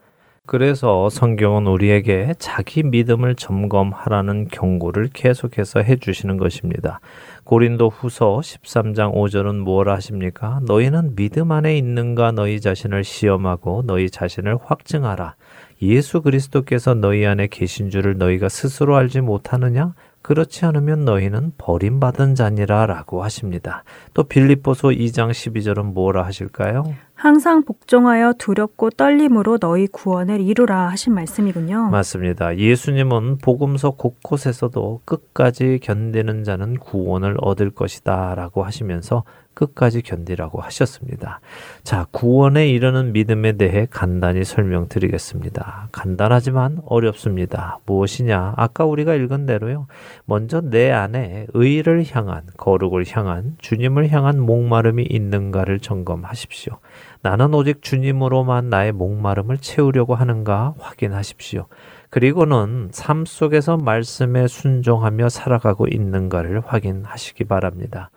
그래서 0.44 1.08
성경은 1.08 1.68
우리에게 1.68 2.34
자기 2.36 2.82
믿음을 2.82 3.36
점검하라는 3.36 4.48
경고를 4.48 5.08
계속해서 5.12 5.80
해주시는 5.80 6.36
것입니다. 6.36 6.98
고린도 7.44 7.88
후서 7.90 8.40
13장 8.42 9.14
5절은 9.14 9.54
무엇 9.58 9.86
하십니까? 9.86 10.60
너희는 10.66 11.14
믿음 11.14 11.52
안에 11.52 11.78
있는가 11.78 12.32
너희 12.32 12.60
자신을 12.60 13.04
시험하고 13.04 13.84
너희 13.86 14.10
자신을 14.10 14.58
확증하라. 14.64 15.36
예수 15.80 16.22
그리스도께서 16.22 16.94
너희 16.94 17.24
안에 17.24 17.46
계신 17.46 17.88
줄을 17.88 18.18
너희가 18.18 18.48
스스로 18.48 18.96
알지 18.96 19.20
못하느냐? 19.20 19.94
그렇지 20.22 20.64
않으면 20.64 21.04
너희는 21.04 21.52
버림받은 21.58 22.34
자니라 22.34 22.86
라고 22.86 23.22
하십니다. 23.22 23.84
또 24.14 24.22
빌립보서 24.22 24.88
2장 24.88 25.30
12절은 25.30 25.92
뭐라 25.92 26.24
하실까요? 26.24 26.84
항상 27.14 27.64
복종하여 27.64 28.32
두렵고 28.36 28.90
떨림으로 28.90 29.58
너희 29.58 29.86
구원을 29.86 30.40
이루라 30.40 30.88
하신 30.88 31.14
말씀이군요. 31.14 31.90
맞습니다. 31.90 32.56
예수님은 32.56 33.38
복음서 33.38 33.90
곳곳에서도 33.90 35.02
끝까지 35.04 35.78
견디는 35.82 36.42
자는 36.42 36.78
구원을 36.78 37.36
얻을 37.40 37.70
것이다 37.70 38.34
라고 38.34 38.64
하시면서 38.64 39.22
끝까지 39.62 40.02
견디라고 40.02 40.60
하셨습니다. 40.60 41.40
자, 41.84 42.06
구원에 42.10 42.68
이르는 42.68 43.12
믿음에 43.12 43.52
대해 43.52 43.86
간단히 43.90 44.44
설명드리겠습니다. 44.44 45.88
간단하지만 45.92 46.80
어렵습니다. 46.86 47.78
무엇이냐? 47.86 48.54
아까 48.56 48.84
우리가 48.84 49.14
읽은 49.14 49.46
대로요. 49.46 49.86
먼저 50.24 50.60
내 50.60 50.90
안에 50.90 51.46
의를 51.54 52.04
향한, 52.10 52.42
거룩을 52.56 53.04
향한, 53.08 53.56
주님을 53.58 54.10
향한 54.10 54.40
목마름이 54.40 55.04
있는가를 55.04 55.78
점검하십시오. 55.78 56.78
나는 57.22 57.54
오직 57.54 57.82
주님으로만 57.82 58.68
나의 58.68 58.90
목마름을 58.92 59.58
채우려고 59.58 60.16
하는가 60.16 60.74
확인하십시오. 60.78 61.66
그리고는 62.10 62.88
삶 62.90 63.24
속에서 63.24 63.76
말씀에 63.76 64.48
순종하며 64.48 65.28
살아가고 65.28 65.86
있는가를 65.86 66.62
확인하시기 66.66 67.44
바랍니다. 67.44 68.10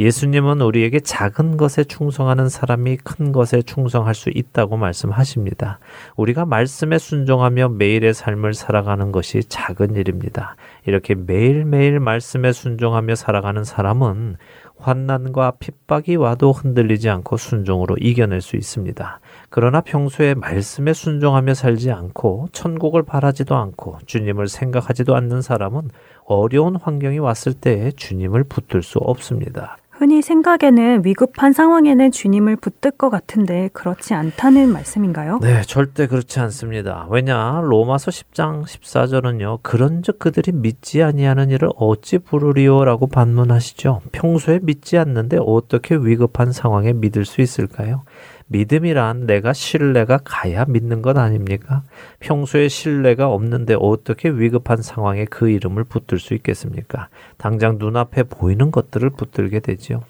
예수님은 0.00 0.62
우리에게 0.62 1.00
작은 1.00 1.58
것에 1.58 1.84
충성하는 1.84 2.48
사람이 2.48 2.96
큰 2.98 3.32
것에 3.32 3.60
충성할 3.60 4.14
수 4.14 4.30
있다고 4.34 4.78
말씀하십니다. 4.78 5.78
우리가 6.16 6.46
말씀에 6.46 6.96
순종하며 6.96 7.68
매일의 7.70 8.14
삶을 8.14 8.54
살아가는 8.54 9.12
것이 9.12 9.44
작은 9.44 9.96
일입니다. 9.96 10.56
이렇게 10.86 11.14
매일매일 11.14 12.00
말씀에 12.00 12.52
순종하며 12.52 13.14
살아가는 13.14 13.62
사람은 13.62 14.36
환난과 14.78 15.52
핍박이 15.58 16.16
와도 16.16 16.52
흔들리지 16.52 17.10
않고 17.10 17.36
순종으로 17.36 17.96
이겨낼 18.00 18.40
수 18.40 18.56
있습니다. 18.56 19.20
그러나 19.50 19.82
평소에 19.82 20.32
말씀에 20.32 20.94
순종하며 20.94 21.52
살지 21.52 21.90
않고 21.90 22.48
천국을 22.52 23.02
바라지도 23.02 23.54
않고 23.54 23.98
주님을 24.06 24.48
생각하지도 24.48 25.14
않는 25.14 25.42
사람은 25.42 25.90
어려운 26.24 26.76
환경이 26.76 27.18
왔을 27.18 27.52
때 27.52 27.92
주님을 27.92 28.44
붙들 28.44 28.82
수 28.82 28.98
없습니다. 29.00 29.76
흔히 30.00 30.22
생각에는 30.22 31.04
위급한 31.04 31.52
상황에는 31.52 32.10
주님을 32.10 32.56
붙들 32.56 32.92
것 32.92 33.10
같은데 33.10 33.68
그렇지 33.74 34.14
않다는 34.14 34.72
말씀인가요? 34.72 35.40
네, 35.42 35.60
절대 35.60 36.06
그렇지 36.06 36.40
않습니다. 36.40 37.06
왜냐? 37.10 37.60
로마서 37.62 38.10
10장 38.10 38.64
14절은요. 38.64 39.58
그런즉 39.60 40.18
그들이 40.18 40.52
믿지 40.52 41.02
아니하는 41.02 41.50
일을 41.50 41.68
어찌 41.76 42.16
부르리오라고 42.16 43.08
반문하시죠. 43.08 44.00
평소에 44.12 44.60
믿지 44.62 44.96
않는데 44.96 45.36
어떻게 45.38 45.96
위급한 45.96 46.50
상황에 46.50 46.94
믿을 46.94 47.26
수 47.26 47.42
있을까요? 47.42 48.04
믿음이란 48.52 49.26
내가 49.26 49.52
신뢰가 49.52 50.18
가야 50.24 50.64
믿는 50.64 51.02
것 51.02 51.16
아닙니까? 51.16 51.84
평소에 52.18 52.68
신뢰가 52.68 53.28
없는데 53.28 53.76
어떻게 53.78 54.28
위급한 54.28 54.82
상황에 54.82 55.24
그 55.24 55.48
이름을 55.48 55.84
붙들 55.84 56.18
수 56.18 56.34
있겠습니까? 56.34 57.08
당장 57.36 57.76
눈앞에 57.78 58.24
보이는 58.24 58.72
것들을 58.72 59.08
붙들게 59.10 59.60
되지요. 59.60 60.02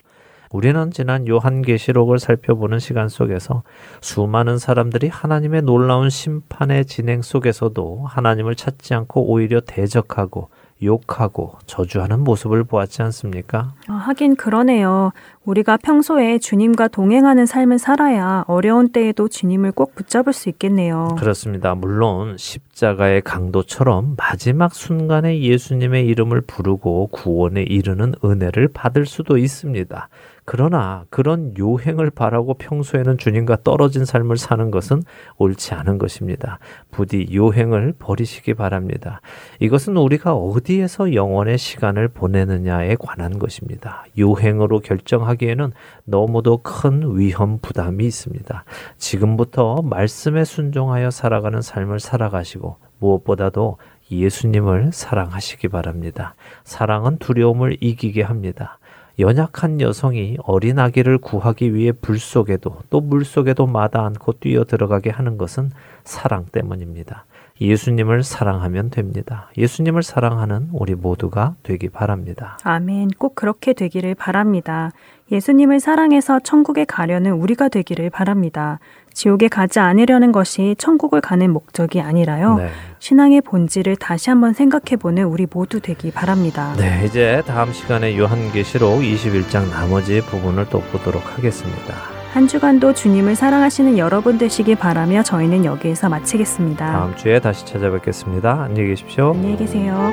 우리는 0.51 0.91
지난 0.91 1.28
요한계시록을 1.28 2.18
살펴보는 2.18 2.78
시간 2.78 3.09
속에서 3.09 3.62
수많은 4.01 4.57
사람들이 4.57 5.09
하나님의 5.09 5.62
놀라운 5.62 6.09
심판의 6.09 6.86
진행 6.86 7.20
속에서도 7.20 8.07
하나님을 8.07 8.57
찾지 8.57 8.95
않고 8.95 9.30
오히려 9.30 9.61
대적하고 9.61 10.49
욕하고 10.83 11.55
저주하는 11.66 12.20
모습을 12.20 12.64
보았지 12.64 13.03
않습니까? 13.03 13.74
아, 13.89 13.93
하긴 13.93 14.37
그러네요. 14.37 15.12
우리가 15.45 15.76
평소에 15.76 16.39
주님과 16.39 16.89
동행하는 16.89 17.47
삶을 17.47 17.78
살아야 17.78 18.45
어려운 18.47 18.91
때에도 18.91 19.28
주님을 19.28 19.72
꼭 19.72 19.95
붙잡을 19.95 20.33
수 20.33 20.49
있겠네요. 20.49 21.16
그렇습니다. 21.18 21.74
물론 21.74 22.37
십자가의 22.37 23.22
강도처럼 23.22 24.14
마지막 24.16 24.74
순간에 24.74 25.41
예수님의 25.41 26.07
이름을 26.07 26.43
부르고 26.43 27.09
구원에 27.09 27.62
이르는 27.62 28.14
은혜를 28.24 28.68
받을 28.68 29.07
수도 29.07 29.39
있습니다. 29.39 30.09
그러나 30.53 31.05
그런 31.11 31.55
요행을 31.57 32.11
바라고 32.11 32.55
평소에는 32.55 33.18
주님과 33.18 33.59
떨어진 33.62 34.05
삶을 34.05 34.36
사는 34.36 34.72
것은 34.72 35.05
옳지 35.38 35.74
않은 35.74 35.98
것입니다. 35.98 36.59
부디 36.90 37.28
요행을 37.32 37.94
버리시기 38.01 38.55
바랍니다. 38.55 39.20
이것은 39.61 39.96
우리가 39.96 40.34
어디에서 40.34 41.14
영원의 41.14 41.57
시간을 41.57 42.09
보내느냐에 42.09 42.96
관한 42.98 43.38
것입니다. 43.38 44.05
요행으로 44.18 44.80
결정하기에는 44.80 45.70
너무도 46.05 46.62
큰 46.64 47.16
위험 47.16 47.61
부담이 47.61 48.05
있습니다. 48.05 48.64
지금부터 48.96 49.82
말씀에 49.82 50.42
순종하여 50.42 51.12
살아가는 51.12 51.62
삶을 51.62 52.01
살아가시고 52.01 52.76
무엇보다도 52.98 53.78
예수님을 54.11 54.90
사랑하시기 54.92 55.68
바랍니다. 55.68 56.34
사랑은 56.64 57.18
두려움을 57.18 57.76
이기게 57.80 58.22
합니다. 58.22 58.80
연약한 59.21 59.81
여성이 59.81 60.37
어린 60.43 60.79
아기를 60.79 61.18
구하기 61.18 61.75
위해 61.75 61.93
불 61.93 62.18
속에도 62.18 62.79
또 62.91 63.01
물 63.01 63.25
속에도 63.25 63.66
마다 63.66 64.05
않고 64.07 64.35
뛰어 64.41 64.64
들어가게 64.64 65.11
하는 65.11 65.37
것은 65.37 65.71
사랑 66.05 66.47
때문입니다. 66.47 67.27
예수님을 67.61 68.22
사랑하면 68.22 68.90
됩니다. 68.90 69.50
예수님을 69.56 70.02
사랑하는 70.02 70.68
우리 70.72 70.94
모두가 70.94 71.54
되기 71.62 71.88
바랍니다. 71.88 72.58
아멘. 72.64 73.11
꼭 73.18 73.34
그렇게 73.34 73.72
되기를 73.74 74.14
바랍니다. 74.14 74.92
예수님을 75.30 75.78
사랑해서 75.78 76.40
천국에 76.40 76.84
가려는 76.84 77.32
우리가 77.32 77.68
되기를 77.68 78.11
바랍니다. 78.11 78.80
지옥에 79.12 79.48
가지 79.48 79.78
않으려는 79.78 80.32
것이 80.32 80.74
천국을 80.78 81.20
가는 81.20 81.52
목적이 81.52 82.00
아니라요. 82.00 82.56
네. 82.56 82.70
신앙의 82.98 83.42
본질을 83.42 83.96
다시 83.96 84.30
한번 84.30 84.52
생각해보는 84.52 85.24
우리 85.24 85.46
모두 85.50 85.80
되기 85.80 86.11
바랍니다. 86.11 86.74
네, 86.76 87.04
이제 87.04 87.42
다음 87.46 87.72
시간에 87.72 88.16
요한계시록 88.16 89.00
21장 89.00 89.70
나머지 89.70 90.20
부분을 90.22 90.66
또 90.70 90.80
보도록 90.80 91.36
하겠습니다. 91.36 92.20
한 92.33 92.47
주간도 92.47 92.95
주님을 92.95 93.35
사랑하시는 93.35 93.99
여러분 93.99 94.39
되시기 94.39 94.76
바라며 94.76 95.22
저희는 95.22 95.64
여기에서 95.64 96.09
마치겠습니다. 96.09 96.87
다음 96.87 97.16
주에 97.16 97.41
다시 97.41 97.66
찾아뵙겠습니다. 97.66 98.62
안녕히 98.62 98.91
계십시오. 98.91 99.33
안녕히 99.35 99.57
계세요. 99.57 100.12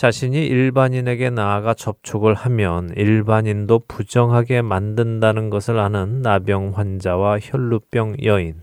자신이 0.00 0.46
일반인에게 0.46 1.28
나아가 1.28 1.74
접촉을 1.74 2.32
하면 2.32 2.88
일반인도 2.96 3.80
부정하게 3.86 4.62
만든다는 4.62 5.50
것을 5.50 5.78
아는 5.78 6.22
나병 6.22 6.72
환자와 6.74 7.38
혈루병 7.38 8.24
여인. 8.24 8.62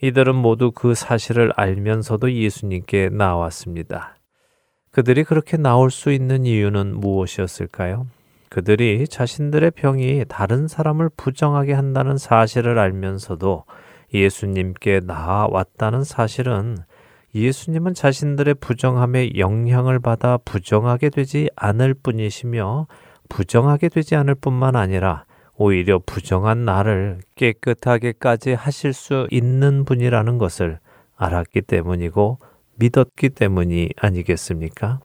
이들은 0.00 0.34
모두 0.34 0.72
그 0.72 0.94
사실을 0.94 1.52
알면서도 1.56 2.32
예수님께 2.32 3.10
나왔습니다. 3.10 4.16
그들이 4.92 5.24
그렇게 5.24 5.58
나올 5.58 5.90
수 5.90 6.10
있는 6.10 6.46
이유는 6.46 6.98
무엇이었을까요? 7.00 8.06
그들이 8.48 9.06
자신들의 9.06 9.72
병이 9.72 10.24
다른 10.26 10.68
사람을 10.68 11.10
부정하게 11.18 11.74
한다는 11.74 12.16
사실을 12.16 12.78
알면서도 12.78 13.64
예수님께 14.14 15.00
나아왔다는 15.04 16.02
사실은 16.02 16.78
예수님은 17.34 17.94
자신들의 17.94 18.54
부정함에 18.54 19.36
영향을 19.38 19.98
받아 19.98 20.36
부정하게 20.36 21.08
되지 21.08 21.48
않을 21.56 21.94
뿐이시며 21.94 22.86
부정하게 23.28 23.88
되지 23.88 24.16
않을 24.16 24.34
뿐만 24.34 24.76
아니라 24.76 25.24
오히려 25.56 25.98
부정한 26.04 26.64
나를 26.64 27.20
깨끗하게까지 27.36 28.52
하실 28.52 28.92
수 28.92 29.26
있는 29.30 29.84
분이라는 29.84 30.38
것을 30.38 30.78
알았기 31.16 31.62
때문이고 31.62 32.38
믿었기 32.76 33.30
때문이 33.30 33.90
아니겠습니까? 33.96 35.00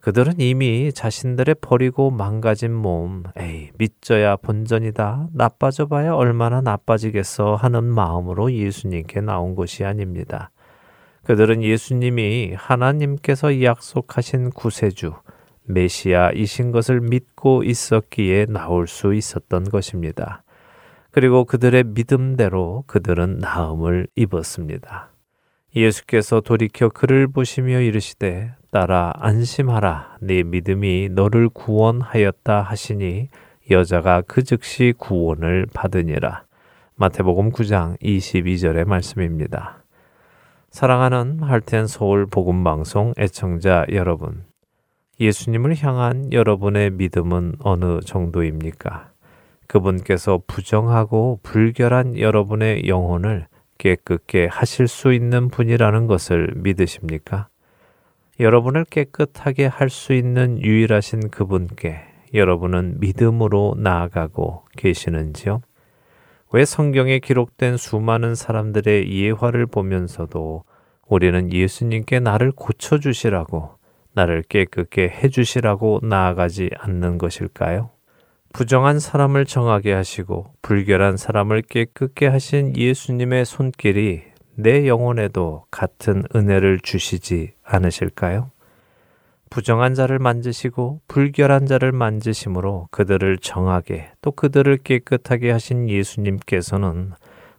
그들은 0.00 0.34
이미 0.38 0.92
자신들의 0.94 1.56
버리고 1.60 2.10
망가진 2.10 2.72
몸, 2.72 3.24
에이, 3.36 3.70
믿져야 3.76 4.36
본전이다, 4.36 5.28
나빠져 5.34 5.86
봐야 5.86 6.14
얼마나 6.14 6.62
나빠지겠어 6.62 7.56
하는 7.56 7.84
마음으로 7.84 8.50
예수님께 8.50 9.20
나온 9.20 9.54
것이 9.54 9.84
아닙니다. 9.84 10.50
그들은 11.24 11.62
예수님이 11.62 12.54
하나님께서 12.56 13.62
약속하신 13.62 14.50
구세주, 14.50 15.12
메시아이신 15.64 16.72
것을 16.72 17.00
믿고 17.00 17.62
있었기에 17.62 18.46
나올 18.46 18.86
수 18.86 19.14
있었던 19.14 19.64
것입니다. 19.64 20.42
그리고 21.10 21.44
그들의 21.44 21.84
믿음대로 21.84 22.84
그들은 22.86 23.38
나음을 23.38 24.06
입었습니다. 24.14 25.10
예수께서 25.74 26.40
돌이켜 26.40 26.88
그를 26.88 27.28
보시며 27.28 27.80
이르시되 27.80 28.52
따라 28.70 29.12
안심하라 29.16 30.18
네 30.20 30.42
믿음이 30.42 31.10
너를 31.10 31.48
구원하였다 31.48 32.62
하시니 32.62 33.28
여자가 33.70 34.22
그 34.26 34.42
즉시 34.42 34.94
구원을 34.96 35.66
받으니라. 35.72 36.44
마태복음 36.96 37.50
9장 37.52 38.00
22절의 38.00 38.84
말씀입니다. 38.84 39.79
사랑하는 40.70 41.42
할텐 41.42 41.88
서울 41.88 42.26
복음 42.26 42.62
방송 42.62 43.12
애청자 43.18 43.84
여러분. 43.90 44.44
예수님을 45.18 45.74
향한 45.82 46.32
여러분의 46.32 46.92
믿음은 46.92 47.56
어느 47.58 47.98
정도입니까? 48.00 49.10
그분께서 49.66 50.40
부정하고 50.46 51.40
불결한 51.42 52.16
여러분의 52.16 52.86
영혼을 52.86 53.48
깨끗게 53.78 54.46
하실 54.46 54.86
수 54.86 55.12
있는 55.12 55.48
분이라는 55.48 56.06
것을 56.06 56.52
믿으십니까? 56.54 57.48
여러분을 58.38 58.84
깨끗하게 58.84 59.66
할 59.66 59.90
수 59.90 60.12
있는 60.12 60.62
유일하신 60.62 61.30
그분께 61.30 62.00
여러분은 62.32 63.00
믿음으로 63.00 63.74
나아가고 63.76 64.66
계시는지요? 64.76 65.62
왜 66.52 66.64
성경에 66.64 67.20
기록된 67.20 67.76
수많은 67.76 68.34
사람들의 68.34 69.12
예화를 69.12 69.66
보면서도 69.66 70.64
우리는 71.06 71.52
예수님께 71.52 72.18
나를 72.18 72.50
고쳐주시라고, 72.50 73.76
나를 74.14 74.42
깨끗게 74.48 75.10
해주시라고 75.10 76.00
나아가지 76.02 76.70
않는 76.76 77.18
것일까요? 77.18 77.90
부정한 78.52 78.98
사람을 78.98 79.44
정하게 79.44 79.92
하시고 79.92 80.52
불결한 80.60 81.16
사람을 81.16 81.62
깨끗게 81.62 82.26
하신 82.26 82.76
예수님의 82.76 83.44
손길이 83.44 84.22
내 84.56 84.88
영혼에도 84.88 85.66
같은 85.70 86.24
은혜를 86.34 86.80
주시지 86.80 87.52
않으실까요? 87.62 88.50
부정한 89.50 89.94
자를 89.94 90.20
만지시고 90.20 91.00
불결한 91.08 91.66
자를 91.66 91.90
만지심으로 91.90 92.86
그들을 92.92 93.38
정하게 93.38 94.12
또 94.22 94.30
그들을 94.30 94.78
깨끗하게 94.78 95.50
하신 95.50 95.88
예수님께서는 95.90 97.12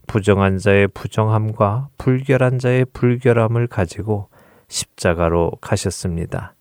부정한 0.08 0.58
자의 0.58 0.88
부정함과 0.88 1.90
불결한 1.98 2.60
자의 2.60 2.86
불결함을 2.86 3.68
가지고 3.68 4.30
십자가로 4.70 5.52
가셨습니다. 5.60 6.56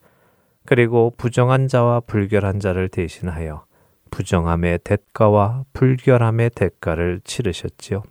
그리고 0.67 1.13
부정한 1.17 1.69
자와 1.69 2.01
불결한 2.01 2.59
자를 2.59 2.89
대신하여 2.89 3.65
부정함의 4.11 4.81
대가와 4.83 5.63
불결함의 5.73 6.51
대가를 6.51 7.21
치르셨지요. 7.23 8.03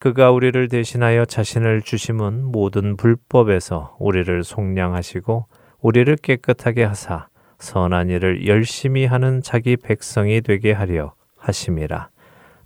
그가 0.00 0.32
우리를 0.32 0.68
대신하여 0.68 1.24
자신을 1.24 1.82
주심은 1.82 2.44
모든 2.44 2.96
불법에서 2.96 3.96
우리를 4.00 4.42
속량하시고 4.42 5.46
우리를 5.84 6.16
깨끗하게 6.16 6.82
하사 6.82 7.28
선한 7.58 8.08
일을 8.08 8.46
열심히 8.46 9.04
하는 9.04 9.42
자기 9.42 9.76
백성이 9.76 10.40
되게 10.40 10.72
하려 10.72 11.12
하심이라. 11.36 12.08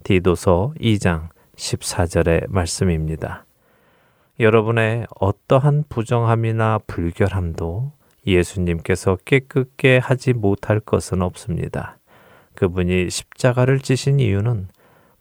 디도서 0.05 0.75
2장 0.81 1.29
14절의 1.57 2.45
말씀입니다. 2.49 3.45
여러분의 4.39 5.09
어떠한 5.19 5.87
부정함이나 5.89 6.79
불결함도 6.87 7.91
예수님께서 8.25 9.16
깨끗게 9.25 9.99
하지 9.99 10.33
못할 10.33 10.79
것은 10.79 11.21
없습니다. 11.21 11.99
그분이 12.55 13.11
십자가를 13.11 13.81
지신 13.81 14.21
이유는 14.21 14.69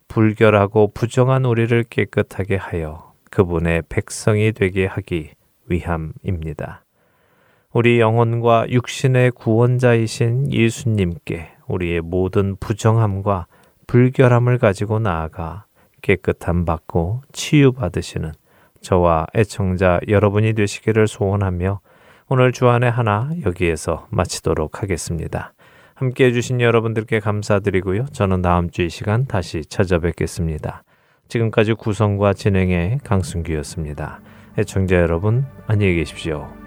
불결하고 0.08 0.92
부정한 0.94 1.46
우리를 1.46 1.84
깨끗하게 1.90 2.58
하여 2.58 3.12
그분의 3.32 3.82
백성이 3.90 4.52
되게 4.52 4.86
하기 4.86 5.32
위함입니다. 5.66 6.84
우리 7.78 8.00
영혼과 8.00 8.66
육신의 8.72 9.34
구원자이신 9.34 10.52
예수님께 10.52 11.52
우리의 11.68 12.02
모든 12.02 12.56
부정함과 12.56 13.46
불결함을 13.86 14.58
가지고 14.58 14.98
나아가 14.98 15.66
깨끗함 16.02 16.66
받고 16.66 17.22
치유받으시는 17.34 18.32
저와 18.82 19.28
애청자 19.36 20.00
여러분이 20.08 20.54
되시기를 20.54 21.06
소원하며 21.08 21.82
오늘 22.30 22.52
주안의 22.52 22.90
하나 22.90 23.30
여기에서 23.46 24.08
마치도록 24.10 24.82
하겠습니다. 24.82 25.54
함께 25.94 26.26
해주신 26.26 26.62
여러분들께 26.62 27.20
감사드리고요. 27.20 28.06
저는 28.06 28.42
다음 28.42 28.72
주 28.72 28.82
이 28.82 28.90
시간 28.90 29.28
다시 29.28 29.62
찾아뵙겠습니다. 29.64 30.82
지금까지 31.28 31.74
구성과 31.74 32.34
진행의 32.34 33.02
강순기였습니다. 33.04 34.22
애청자 34.58 34.96
여러분, 34.96 35.46
안녕히 35.68 35.94
계십시오. 35.94 36.67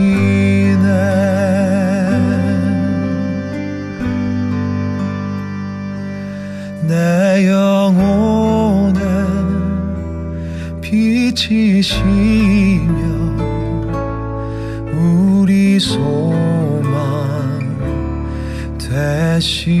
우리 19.41 19.47
소망 19.47 19.80